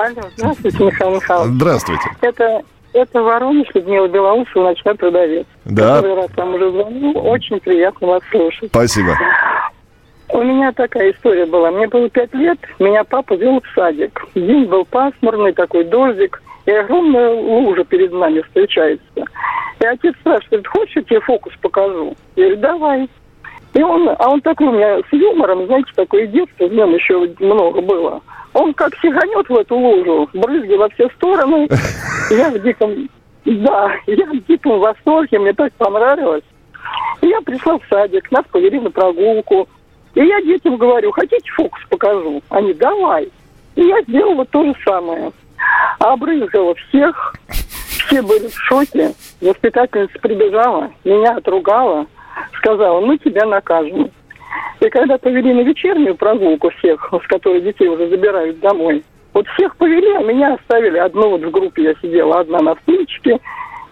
[0.00, 1.52] Алло, здравствуйте, Михаил Михайлович.
[1.56, 2.04] Здравствуйте.
[2.22, 2.62] Это,
[2.94, 5.46] это Воронеж, Людмила Белоусова, ночной продавец.
[5.66, 5.96] Да.
[5.96, 8.70] Который раз вам уже звоню, очень приятно вас слушать.
[8.70, 9.14] Спасибо.
[10.30, 11.70] У меня такая история была.
[11.70, 14.24] Мне было пять лет, меня папа вел в садик.
[14.34, 19.04] День был пасмурный, такой дождик, и огромная лужа перед нами встречается.
[19.16, 22.16] И отец спрашивает, хочешь, я тебе фокус покажу?
[22.36, 23.10] Я говорю, давай.
[23.74, 27.34] И он, а он такой у меня с юмором, знаете, такое детство, в нем еще
[27.38, 28.22] много было.
[28.52, 31.68] Он как сиганет в эту лужу, брызги во все стороны.
[32.30, 33.08] Я в диком,
[33.44, 36.44] да, я в диком восторге, мне так понравилось.
[37.22, 39.68] И я пришла в садик, нас повели на прогулку.
[40.14, 42.42] И я детям говорю, хотите фокус покажу?
[42.48, 43.28] Они, давай.
[43.74, 45.32] И я сделала то же самое.
[45.98, 47.34] Обрызгала всех,
[47.88, 49.12] все были в шоке.
[49.40, 52.06] Воспитательница прибежала, меня отругала,
[52.58, 54.10] сказала, мы тебя накажем.
[54.80, 59.76] И когда повели на вечернюю прогулку всех, с которой детей уже забирают домой, вот всех
[59.76, 61.82] повели, а меня оставили одну вот в группе.
[61.84, 63.38] Я сидела одна на стульчике,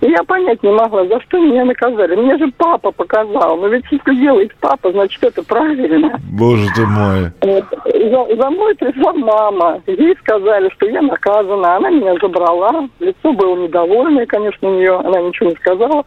[0.01, 2.15] я понять не могла, за что меня наказали.
[2.15, 3.57] Мне же папа показал.
[3.57, 6.21] Но ведь если делает папа, значит, это правильно.
[6.33, 7.33] Боже ты мой.
[7.43, 7.65] Вот.
[7.85, 9.83] За, за мной пришла мама.
[9.87, 11.77] Ей сказали, что я наказана.
[11.77, 12.89] Она меня забрала.
[13.01, 14.95] Лицо было недовольное, конечно, у нее.
[14.95, 16.05] Она ничего не сказала.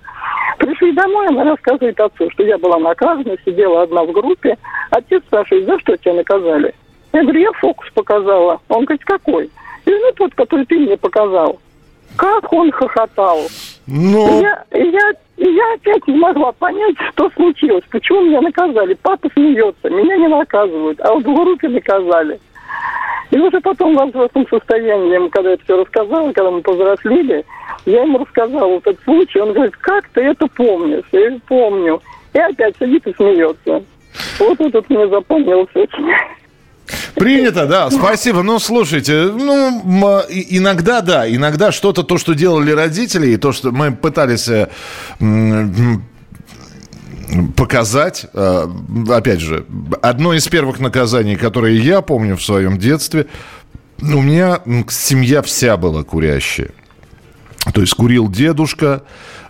[0.57, 4.57] Пришли домой, она рассказывает отцу, что я была наказана, сидела одна в группе.
[4.91, 6.73] Отец спрашивает, за что тебя наказали?
[7.13, 8.61] Я говорю, я фокус показала.
[8.69, 9.49] Он говорит, какой?
[9.85, 11.59] Я говорю, ну тот, который ты мне показал.
[12.15, 13.39] Как он хохотал.
[13.87, 14.41] Ну...
[14.41, 17.83] Я, я, я опять не могла понять, что случилось.
[17.89, 18.97] Почему меня наказали?
[19.01, 22.39] Папа смеется, меня не наказывают, а вот в группе наказали.
[23.31, 27.45] И уже потом в взрослом состоянии, когда я это все рассказала, когда мы повзрослели,
[27.85, 31.05] я ему рассказала этот случай, он говорит, как ты это помнишь?
[31.11, 32.01] Я говорю, помню.
[32.33, 33.83] И опять сидит и смеется.
[34.39, 36.13] Вот этот мне запомнилось очень.
[37.15, 38.41] Принято, да, спасибо.
[38.41, 39.81] Ну, слушайте, ну,
[40.29, 44.69] иногда, да, иногда что-то, то, что делали родители, и то, что мы пытались э,
[47.55, 48.67] показать, э,
[49.09, 49.65] опять же,
[50.01, 53.27] одно из первых наказаний, которые я помню в своем детстве,
[54.01, 56.71] у меня семья вся была курящая.
[57.73, 59.03] То есть курил дедушка,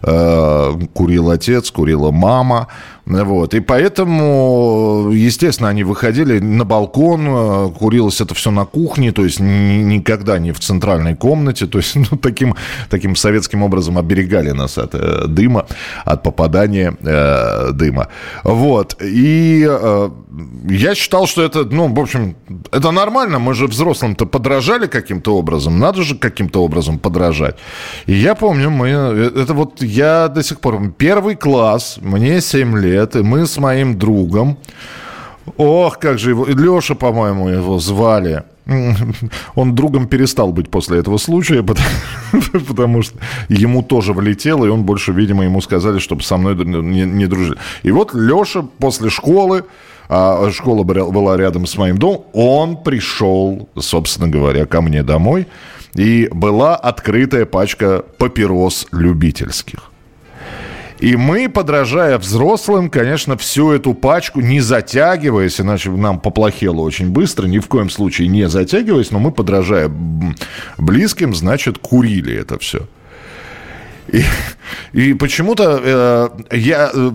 [0.04, 2.68] э, курил отец, курила мама.
[3.06, 3.54] Вот.
[3.54, 9.40] И поэтому, естественно, они выходили на балкон, э, курилось это все на кухне, то есть
[9.40, 11.68] никогда не в центральной комнате.
[11.68, 12.56] То есть ну, таким,
[12.90, 15.66] таким советским образом оберегали нас от э, дыма,
[16.04, 16.94] от попадания
[17.72, 18.10] дыма.
[18.44, 18.98] Вот.
[19.02, 19.66] И
[20.70, 22.36] я считал, что это, ну, в общем,
[22.72, 23.40] это нормально.
[23.40, 25.80] Мы же взрослым-то подражали каким-то образом.
[25.80, 27.58] Надо же каким-то образом подражать.
[28.06, 32.78] И я помню, мы, э, это вот я до сих пор, первый класс, мне 7
[32.78, 34.58] лет, и мы с моим другом,
[35.58, 38.44] ох, как же его, Леша, по-моему, его звали,
[39.56, 41.88] он другом перестал быть после этого случая, потому,
[42.68, 43.18] потому что
[43.50, 47.58] ему тоже влетело, и он больше, видимо, ему сказали, чтобы со мной не, не дружили.
[47.84, 49.64] И вот Леша после школы,
[50.52, 55.48] школа была рядом с моим домом, он пришел, собственно говоря, ко мне домой,
[55.96, 59.92] и была открытая пачка папирос любительских.
[61.02, 67.48] И мы, подражая взрослым, конечно, всю эту пачку, не затягиваясь, иначе нам поплохело очень быстро,
[67.48, 69.92] ни в коем случае не затягиваясь, но мы, подражая
[70.78, 72.88] близким, значит, курили это все.
[74.12, 74.24] И,
[74.92, 75.80] и почему-то
[76.52, 77.12] э, я, э,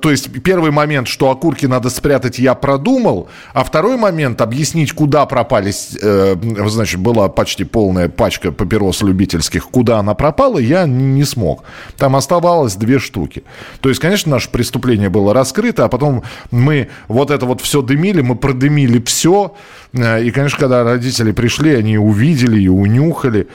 [0.00, 5.26] то есть первый момент, что окурки надо спрятать, я продумал, а второй момент объяснить, куда
[5.26, 5.72] пропали,
[6.02, 6.36] э,
[6.68, 11.64] значит, была почти полная пачка папирос любительских, куда она пропала, я не смог.
[11.98, 13.42] Там оставалось две штуки.
[13.80, 18.22] То есть, конечно, наше преступление было раскрыто, а потом мы вот это вот все дымили,
[18.22, 19.54] мы продымили все,
[19.92, 23.46] э, и, конечно, когда родители пришли, они увидели и унюхали,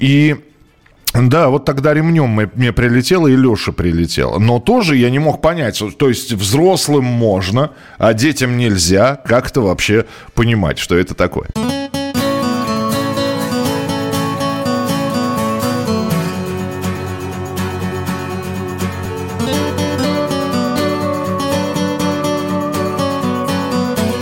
[0.00, 0.36] и
[1.14, 4.40] да, вот тогда ремнем мне прилетело и Леша прилетел.
[4.40, 9.20] Но тоже я не мог понять, то есть взрослым можно, а детям нельзя.
[9.24, 11.50] Как это вообще понимать, что это такое?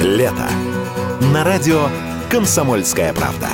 [0.03, 0.49] Лето.
[1.33, 1.89] На радио
[2.29, 3.49] «Комсомольская правда».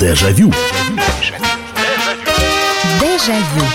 [0.00, 0.52] Дежавю.
[3.00, 3.66] Дежавю.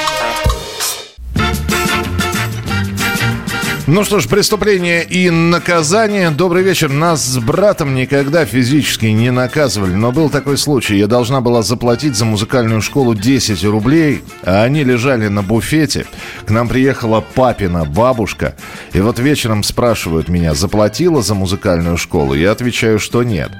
[3.87, 6.29] Ну что ж, преступление и наказание.
[6.29, 6.89] Добрый вечер.
[6.89, 10.95] Нас с братом никогда физически не наказывали, но был такой случай.
[10.95, 16.05] Я должна была заплатить за музыкальную школу 10 рублей, а они лежали на буфете.
[16.45, 18.55] К нам приехала папина бабушка,
[18.93, 22.35] и вот вечером спрашивают меня, заплатила за музыкальную школу?
[22.35, 23.51] Я отвечаю, что нет.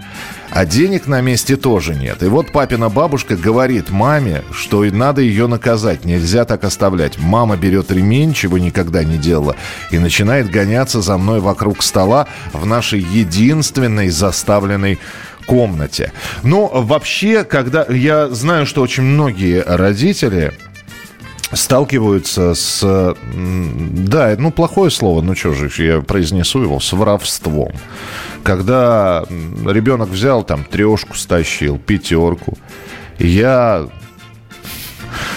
[0.52, 2.22] А денег на месте тоже нет.
[2.24, 7.18] И вот папина бабушка говорит маме, что надо ее наказать, нельзя так оставлять.
[7.18, 9.56] Мама берет ремень, чего никогда не делала,
[9.91, 14.99] и начинает гоняться за мной вокруг стола в нашей единственной заставленной
[15.45, 16.12] комнате.
[16.43, 20.54] Но вообще, когда я знаю, что очень многие родители
[21.54, 23.16] сталкиваются с...
[23.34, 27.72] Да, ну, плохое слово, ну что же, я произнесу его, с воровством.
[28.43, 29.24] Когда
[29.66, 32.58] ребенок взял там трешку, стащил, пятерку,
[33.20, 33.88] я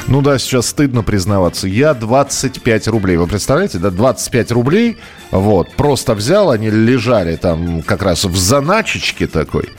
[0.07, 1.67] ну да, сейчас стыдно признаваться.
[1.67, 3.17] Я 25 рублей.
[3.17, 4.99] Вы представляете, да, 25 рублей,
[5.31, 9.71] вот, просто взял, они лежали там как раз в заначечке такой.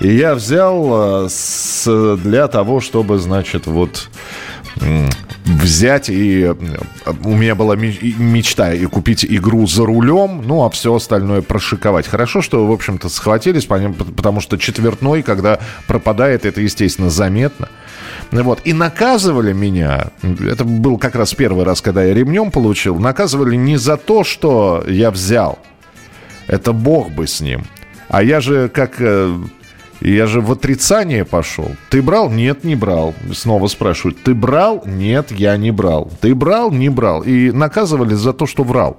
[0.00, 4.08] И я взял э, с, для того, чтобы, значит, вот
[5.46, 6.54] взять и э,
[7.24, 12.06] у меня была мечта и купить игру за рулем, ну а все остальное прошиковать.
[12.06, 17.68] Хорошо, что, в общем-то, схватились, потому что четвертной, когда пропадает, это, естественно, заметно.
[18.32, 18.60] Вот.
[18.64, 23.76] И наказывали меня, это был как раз первый раз, когда я ремнем получил, наказывали не
[23.76, 25.60] за то, что я взял.
[26.48, 27.64] Это Бог бы с ним.
[28.08, 29.00] А я же, как
[30.00, 31.70] я же в отрицание пошел.
[31.90, 32.30] Ты брал?
[32.30, 33.14] Нет, не брал.
[33.32, 34.22] Снова спрашивают.
[34.22, 34.82] Ты брал?
[34.86, 36.10] Нет, я не брал.
[36.20, 36.70] Ты брал?
[36.70, 37.22] Не брал.
[37.22, 38.98] И наказывали за то, что врал.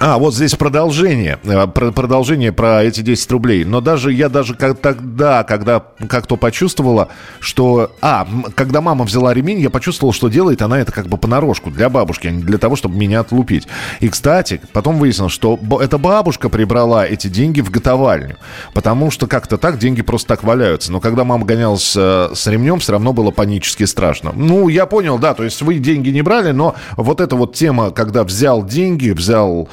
[0.00, 1.40] А, вот здесь продолжение.
[1.42, 3.64] Э, продолжение про эти 10 рублей.
[3.64, 7.08] Но даже я даже как, тогда, когда как-то почувствовала,
[7.40, 7.90] что...
[8.00, 11.88] А, когда мама взяла ремень, я почувствовал, что делает она это как бы понарошку для
[11.88, 13.66] бабушки, а не для того, чтобы меня отлупить.
[13.98, 18.36] И, кстати, потом выяснилось, что эта бабушка прибрала эти деньги в готовальню.
[18.74, 20.92] Потому что как-то так деньги просто так валяются.
[20.92, 24.30] Но когда мама гонялась э, с ремнем, все равно было панически страшно.
[24.32, 27.90] Ну, я понял, да, то есть вы деньги не брали, но вот эта вот тема,
[27.90, 29.68] когда взял деньги, взял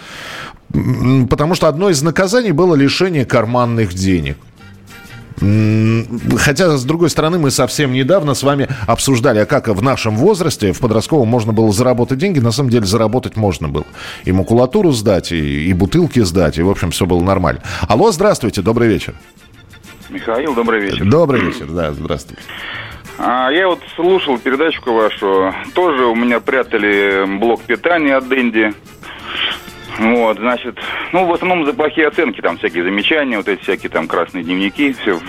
[1.30, 4.38] Потому что одно из наказаний было лишение карманных денег.
[6.38, 10.72] Хотя, с другой стороны, мы совсем недавно с вами обсуждали, а как в нашем возрасте,
[10.72, 12.39] в подростковом, можно было заработать деньги.
[12.39, 13.86] На самом деле, заработать можно было.
[14.24, 17.61] И макулатуру сдать, и, и бутылки сдать, и, в общем, все было нормально.
[17.88, 19.13] Алло, здравствуйте, добрый вечер.
[20.09, 21.05] Михаил, добрый вечер.
[21.05, 22.41] Добрый вечер, да, здравствуйте.
[23.18, 25.53] А, я вот слушал передачку вашу.
[25.74, 28.74] Тоже у меня прятали блок питания от Дэнди.
[29.99, 30.77] Вот, значит,
[31.13, 34.93] ну, в основном за плохие оценки, там всякие замечания, вот эти всякие там красные дневники,
[34.93, 35.19] все.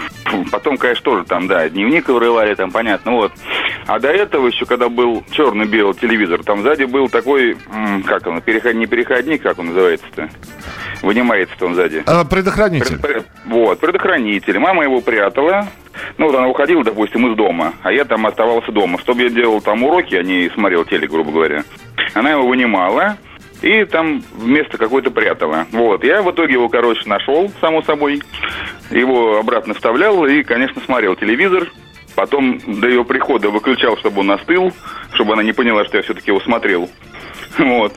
[0.50, 3.32] Потом, конечно, тоже там, да, дневник вырывали, там, понятно, вот.
[3.86, 7.56] А до этого еще, когда был черно-белый телевизор, там сзади был такой,
[8.04, 10.28] как он, переход, не переходник, как он называется-то?
[11.02, 12.02] Вынимается-то он сзади.
[12.06, 12.98] А, предохранитель.
[12.98, 14.58] Пред, вот, предохранитель.
[14.58, 15.68] Мама его прятала.
[16.18, 18.98] Ну, вот она уходила, допустим, из дома, а я там оставался дома.
[18.98, 21.64] Чтобы я делал там уроки, а не смотрел телек, грубо говоря.
[22.14, 23.18] Она его вынимала,
[23.66, 25.66] и там вместо какой-то прятала.
[25.72, 26.04] Вот.
[26.04, 28.22] Я в итоге его, короче, нашел, само собой.
[28.90, 31.70] Его обратно вставлял и, конечно, смотрел телевизор.
[32.14, 34.72] Потом до ее прихода выключал, чтобы он остыл,
[35.12, 36.88] чтобы она не поняла, что я все-таки его смотрел.
[37.58, 37.92] Вот.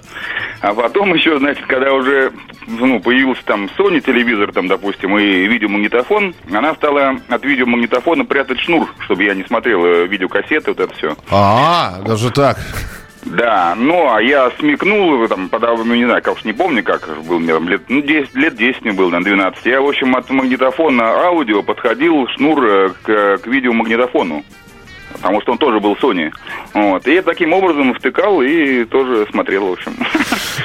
[0.61, 2.31] А потом еще, значит, когда уже
[2.67, 8.89] ну, появился там Sony телевизор, там, допустим, и видеомагнитофон, она стала от видеомагнитофона прятать шнур,
[8.99, 11.15] чтобы я не смотрел э, видеокассеты, вот это все.
[11.29, 12.57] А, даже так.
[13.25, 17.07] Да, ну, а я смекнул, там, подав, ну, не знаю, как уж не помню, как
[17.23, 19.65] был мне там лет, ну, 10, лет 10 мне было, на 12.
[19.65, 24.43] Я, в общем, от магнитофона аудио подходил шнур э, к, к видеомагнитофону
[25.21, 26.31] потому что он тоже был Sony.
[26.73, 27.07] Вот.
[27.07, 29.95] И я таким образом втыкал и тоже смотрел, в общем.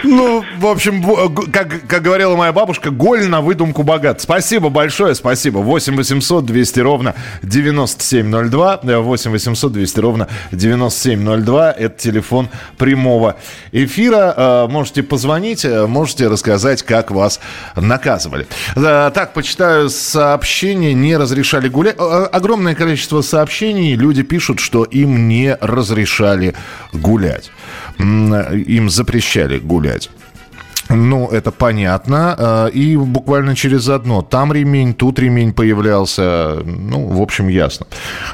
[0.02, 1.02] Ну, в общем,
[1.50, 4.20] как, как говорила моя бабушка, голь на выдумку богат.
[4.20, 5.58] Спасибо большое, спасибо.
[5.58, 8.80] 8 800 200 ровно 9702.
[8.82, 11.72] 8 800 200 ровно 9702.
[11.72, 13.36] Это телефон прямого
[13.72, 14.34] эфира.
[14.36, 17.40] Э, можете позвонить, э, можете рассказать, как вас
[17.74, 18.46] наказывали.
[18.76, 20.92] Э, так, почитаю сообщения.
[20.92, 21.96] Не разрешали гулять.
[21.98, 23.94] Огромное количество сообщений.
[23.94, 26.54] Люди пишут, что им не разрешали
[26.92, 27.50] гулять.
[27.98, 30.10] Им запрещали гулять.
[30.88, 32.34] Ну, это понятно.
[32.38, 34.22] А, и буквально через одно.
[34.22, 36.62] Там ремень, тут ремень появлялся.
[36.64, 37.86] Ну, в общем, ясно.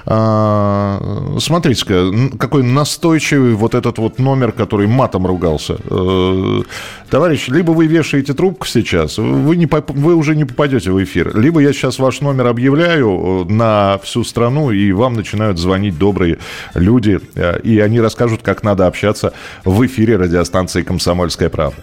[0.07, 5.77] А, смотрите-ка, какой настойчивый вот этот вот номер, который матом ругался.
[5.91, 6.63] Э,
[7.09, 11.61] товарищ, либо вы вешаете трубку сейчас, вы, не, вы уже не попадете в эфир, либо
[11.61, 16.39] я сейчас ваш номер объявляю э, на всю страну, и вам начинают звонить добрые
[16.75, 19.33] люди, э, и они расскажут, как надо общаться
[19.65, 21.83] в эфире радиостанции «Комсомольская правда».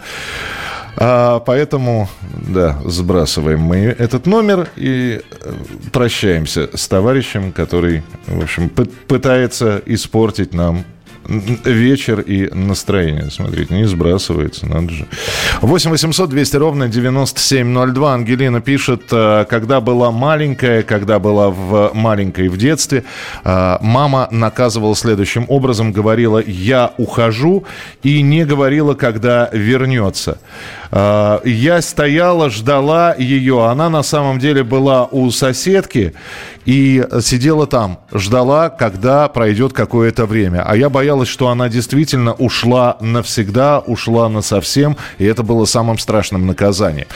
[1.00, 2.10] А, поэтому,
[2.48, 5.54] да, сбрасываем мы этот номер и э,
[5.94, 10.86] прощаемся с товарищем, который, в общем, пытается испортить нам
[11.28, 13.30] вечер и настроение.
[13.30, 15.06] Смотрите, не сбрасывается, надо же.
[15.62, 18.14] 8 800 200 ровно 9702.
[18.14, 23.04] Ангелина пишет, э, когда была маленькая, когда была в маленькой в детстве,
[23.44, 27.66] э, мама наказывала следующим образом, говорила, я ухожу,
[28.04, 30.38] и не говорила, когда вернется.
[30.92, 33.66] Э, я стояла, ждала ее.
[33.66, 36.14] Она на самом деле была у соседки
[36.68, 40.66] и сидела там, ждала, когда пройдет какое-то время.
[40.68, 45.98] А я боялась, что она действительно ушла навсегда, ушла на совсем, и это было самым
[45.98, 47.08] страшным наказанием.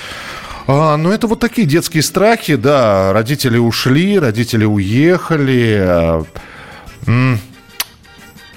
[0.68, 3.12] А, ну, это вот такие детские страхи, да.
[3.12, 6.24] Родители ушли, родители уехали.
[7.06, 7.38] Вы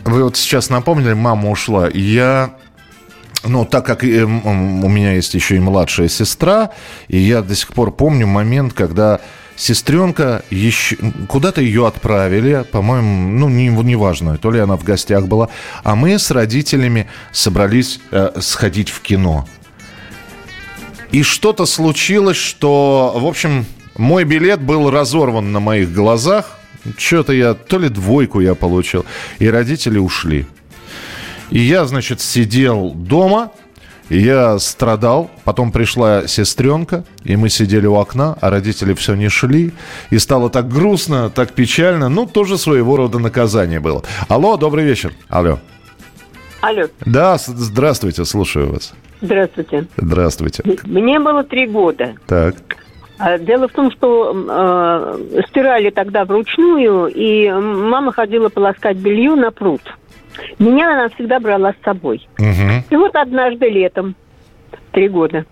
[0.05, 1.89] вот сейчас напомнили, мама ушла.
[1.93, 2.55] Я
[3.43, 6.71] ну, так как э, у меня есть еще и младшая сестра,
[7.09, 9.21] и я до сих пор помню момент, когда
[9.57, 10.97] сестренка еще
[11.29, 15.49] куда-то ее отправили, по-моему, ну не неважно, то ли она в гостях была,
[15.83, 19.47] а мы с родителями собрались э, сходить в кино.
[21.13, 26.59] И что-то случилось, что, в общем, мой билет был разорван на моих глазах.
[26.99, 29.07] Что-то я, то ли двойку я получил,
[29.39, 30.47] и родители ушли.
[31.51, 33.53] И я, значит, сидел дома,
[34.11, 39.73] я страдал, потом пришла сестренка, и мы сидели у окна, а родители все не шли.
[40.11, 42.09] И стало так грустно, так печально.
[42.09, 44.03] Ну, тоже своего рода наказание было.
[44.29, 45.13] Алло, добрый вечер.
[45.29, 45.59] Алло.
[46.61, 46.85] Алло.
[47.05, 48.95] Да, здравствуйте, слушаю вас.
[49.21, 49.87] Здравствуйте.
[49.97, 50.63] Здравствуйте.
[50.85, 52.15] Мне было три года.
[52.27, 52.57] Так.
[53.19, 59.51] А, дело в том, что э, стирали тогда вручную, и мама ходила полоскать белье на
[59.51, 59.81] пруд.
[60.59, 62.27] Меня она всегда брала с собой.
[62.39, 62.85] Угу.
[62.91, 64.15] И вот однажды летом,
[64.93, 65.45] три года,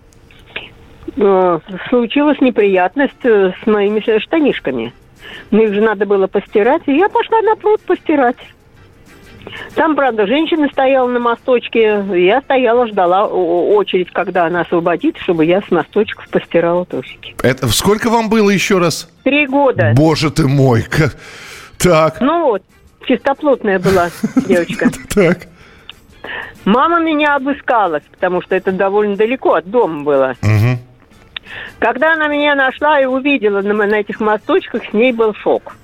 [1.15, 1.59] э,
[1.89, 4.93] случилась неприятность э, с моими штанишками.
[5.51, 8.37] Ну, их же надо было постирать, и я пошла на пруд постирать.
[9.75, 15.61] Там, правда, женщина стояла на мосточке, я стояла, ждала очередь, когда она освободит, чтобы я
[15.61, 17.35] с мосточков постирала трусики.
[17.43, 19.09] Это сколько вам было еще раз?
[19.23, 19.93] Три года.
[19.95, 21.17] Боже ты мой, как...
[21.77, 22.21] Так.
[22.21, 22.63] Ну вот,
[23.05, 24.09] чистоплотная была
[24.47, 24.89] девочка.
[25.13, 25.47] Так.
[26.65, 30.35] Мама меня обыскалась, потому что это довольно далеко от дома было.
[31.79, 35.75] Когда она меня нашла и увидела на, на этих мосточках, с ней был шок.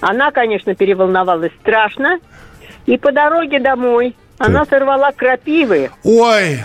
[0.00, 2.18] Она, конечно, переволновалась страшно.
[2.86, 4.48] И по дороге домой так.
[4.48, 5.90] она сорвала крапивы.
[6.02, 6.62] Ой!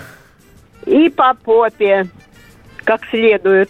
[0.85, 2.07] И по попе,
[2.83, 3.69] как следует.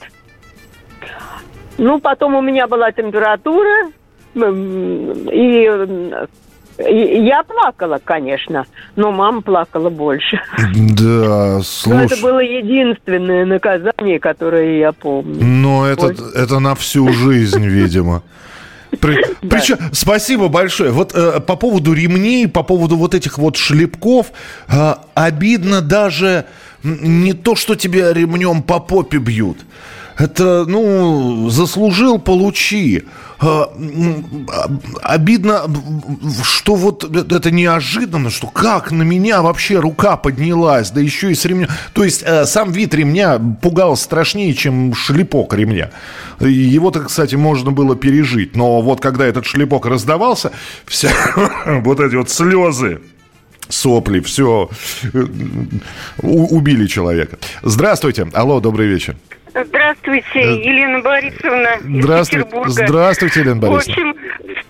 [1.77, 3.91] Ну, потом у меня была температура,
[6.87, 8.65] и я плакала, конечно,
[8.95, 10.39] но мама плакала больше.
[10.73, 11.97] Да, слушай.
[11.97, 15.43] Но это было единственное наказание, которое я помню.
[15.43, 18.23] Но это, это на всю жизнь, видимо.
[19.01, 19.49] При, да.
[19.49, 20.91] Причем, спасибо большое.
[20.91, 24.31] Вот э, по поводу ремней, по поводу вот этих вот шлепков,
[24.67, 26.45] э, обидно даже
[26.83, 29.57] не то, что тебя ремнем по попе бьют.
[30.19, 33.03] Это, ну, заслужил, получи.
[33.39, 33.71] А,
[35.01, 35.61] обидно,
[36.43, 41.45] что вот это неожиданно, что как на меня вообще рука поднялась, да еще и с
[41.45, 41.69] ремня.
[41.93, 45.91] То есть э, сам вид ремня пугал страшнее, чем шлепок ремня.
[46.41, 48.57] Его-то, кстати, можно было пережить.
[48.57, 50.51] Но вот когда этот шлепок раздавался,
[50.85, 51.11] все
[51.65, 52.99] вот эти вот слезы,
[53.69, 54.69] сопли, все,
[55.13, 55.25] э,
[56.21, 57.37] убили человека.
[57.63, 58.27] Здравствуйте.
[58.33, 59.15] Алло, добрый вечер.
[59.53, 62.43] Здравствуйте, Елена Борисовна из Здравствуй...
[62.43, 62.69] Петербурга.
[62.71, 63.95] Здравствуйте, Елена Борисовна.
[63.95, 64.15] В общем,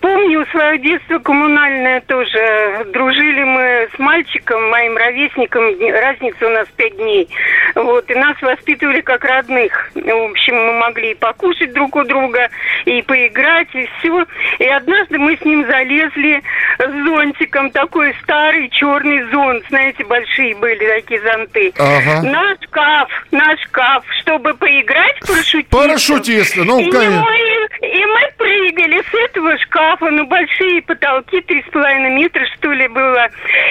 [0.09, 2.85] вспомню свое детство коммунальное тоже.
[2.91, 7.27] Дружили мы с мальчиком, моим ровесником, разница у нас пять дней.
[7.75, 9.91] Вот, и нас воспитывали как родных.
[9.93, 12.49] В общем, мы могли и покушать друг у друга,
[12.85, 14.25] и поиграть, и все.
[14.59, 16.41] И однажды мы с ним залезли
[16.79, 21.73] с зонтиком, такой старый черный зонт, знаете, большие были такие зонты.
[21.77, 22.21] Ага.
[22.23, 25.77] На шкаф, на шкаф, чтобы поиграть в парашютиста.
[25.77, 27.21] Парашютиста, ну, и конечно.
[27.21, 29.57] Мы, и мы прыгали с этого этого
[29.99, 33.27] шкафа, ну, большие потолки, три с половиной метра, что ли, было.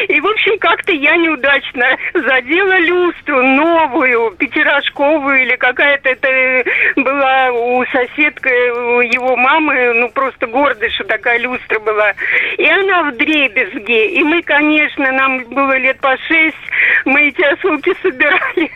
[0.09, 7.85] И, в общем, как-то я неудачно задела люстру новую, пятирожковую или какая-то это была у
[7.87, 12.13] соседка, у его мамы, ну, просто гордость, что такая люстра была.
[12.57, 14.11] И она в дребезге.
[14.11, 16.57] И мы, конечно, нам было лет по шесть,
[17.05, 18.71] мы эти осколки собирали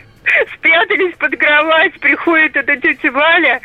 [0.55, 3.61] спрятались под кровать, приходит эта тетя Валя,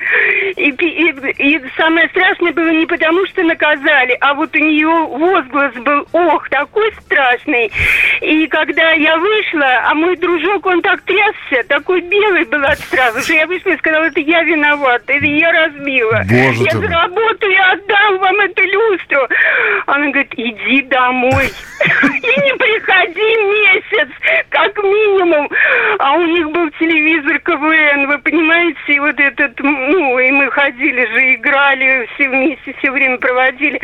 [0.56, 5.74] и, и, и самое страшное было не потому, что наказали, а вот у нее возглас
[5.74, 7.70] был, ох, такой страшный.
[8.20, 13.20] И когда я вышла, а мой дружок, он так трясся, такой белый был от страха,
[13.22, 16.22] что я вышла и сказала, это я виновата, это я разбила.
[16.28, 19.28] Боже я заработаю, я отдам вам эту люстру.
[19.86, 21.46] Она говорит, иди домой
[21.84, 24.08] и не приходи месяц,
[24.50, 25.48] как минимум.
[25.98, 31.06] А у них был телевизор КВН, вы понимаете, и вот этот, ну, и мы ходили
[31.06, 33.80] же, играли все вместе, все время проводили.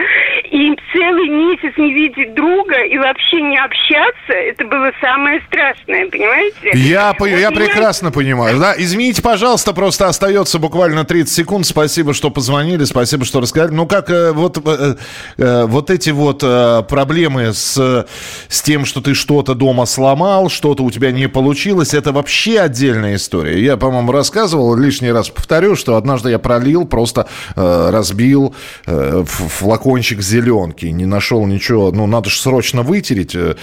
[0.50, 6.70] И целый месяц не видеть друга и вообще не общаться, это было самое страшное, понимаете?
[6.74, 8.58] Я, Вот я меня- прекрасно понимаю.
[8.58, 11.66] Да, извините, пожалуйста, просто остается буквально 30 секунд.
[11.66, 13.72] Спасибо, что позвонили, спасибо, что рассказали.
[13.72, 14.94] Ну, как э, вот, э,
[15.38, 18.06] э, вот эти вот э, проблемы с,
[18.48, 23.16] с тем, что ты что-то дома сломал, что-то у тебя не получилось, это вообще отдельная
[23.16, 23.62] история.
[23.62, 27.26] Я, по-моему, рассказывал, лишний раз повторю, что однажды я пролил, просто
[27.56, 28.54] э, разбил
[28.86, 33.56] э, флакончик зеленки, не нашел ничего, ну, надо же срочно вытереть, э,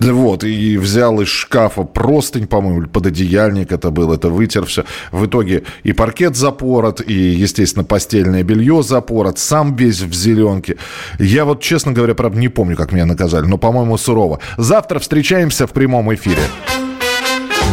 [0.00, 4.84] Вот, и взял из шкафа простынь, по-моему, или пододеяльник это был, это вытер все.
[5.12, 10.76] В итоге и паркет запорот, и, естественно, постельное белье запорот, сам весь в зеленке.
[11.18, 14.40] Я вот, честно говоря, правда, не помню, как меня наказали, но, по-моему, сурово.
[14.58, 16.42] Завтра встречаемся в прямом эфире.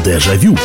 [0.03, 0.57] Дежавю.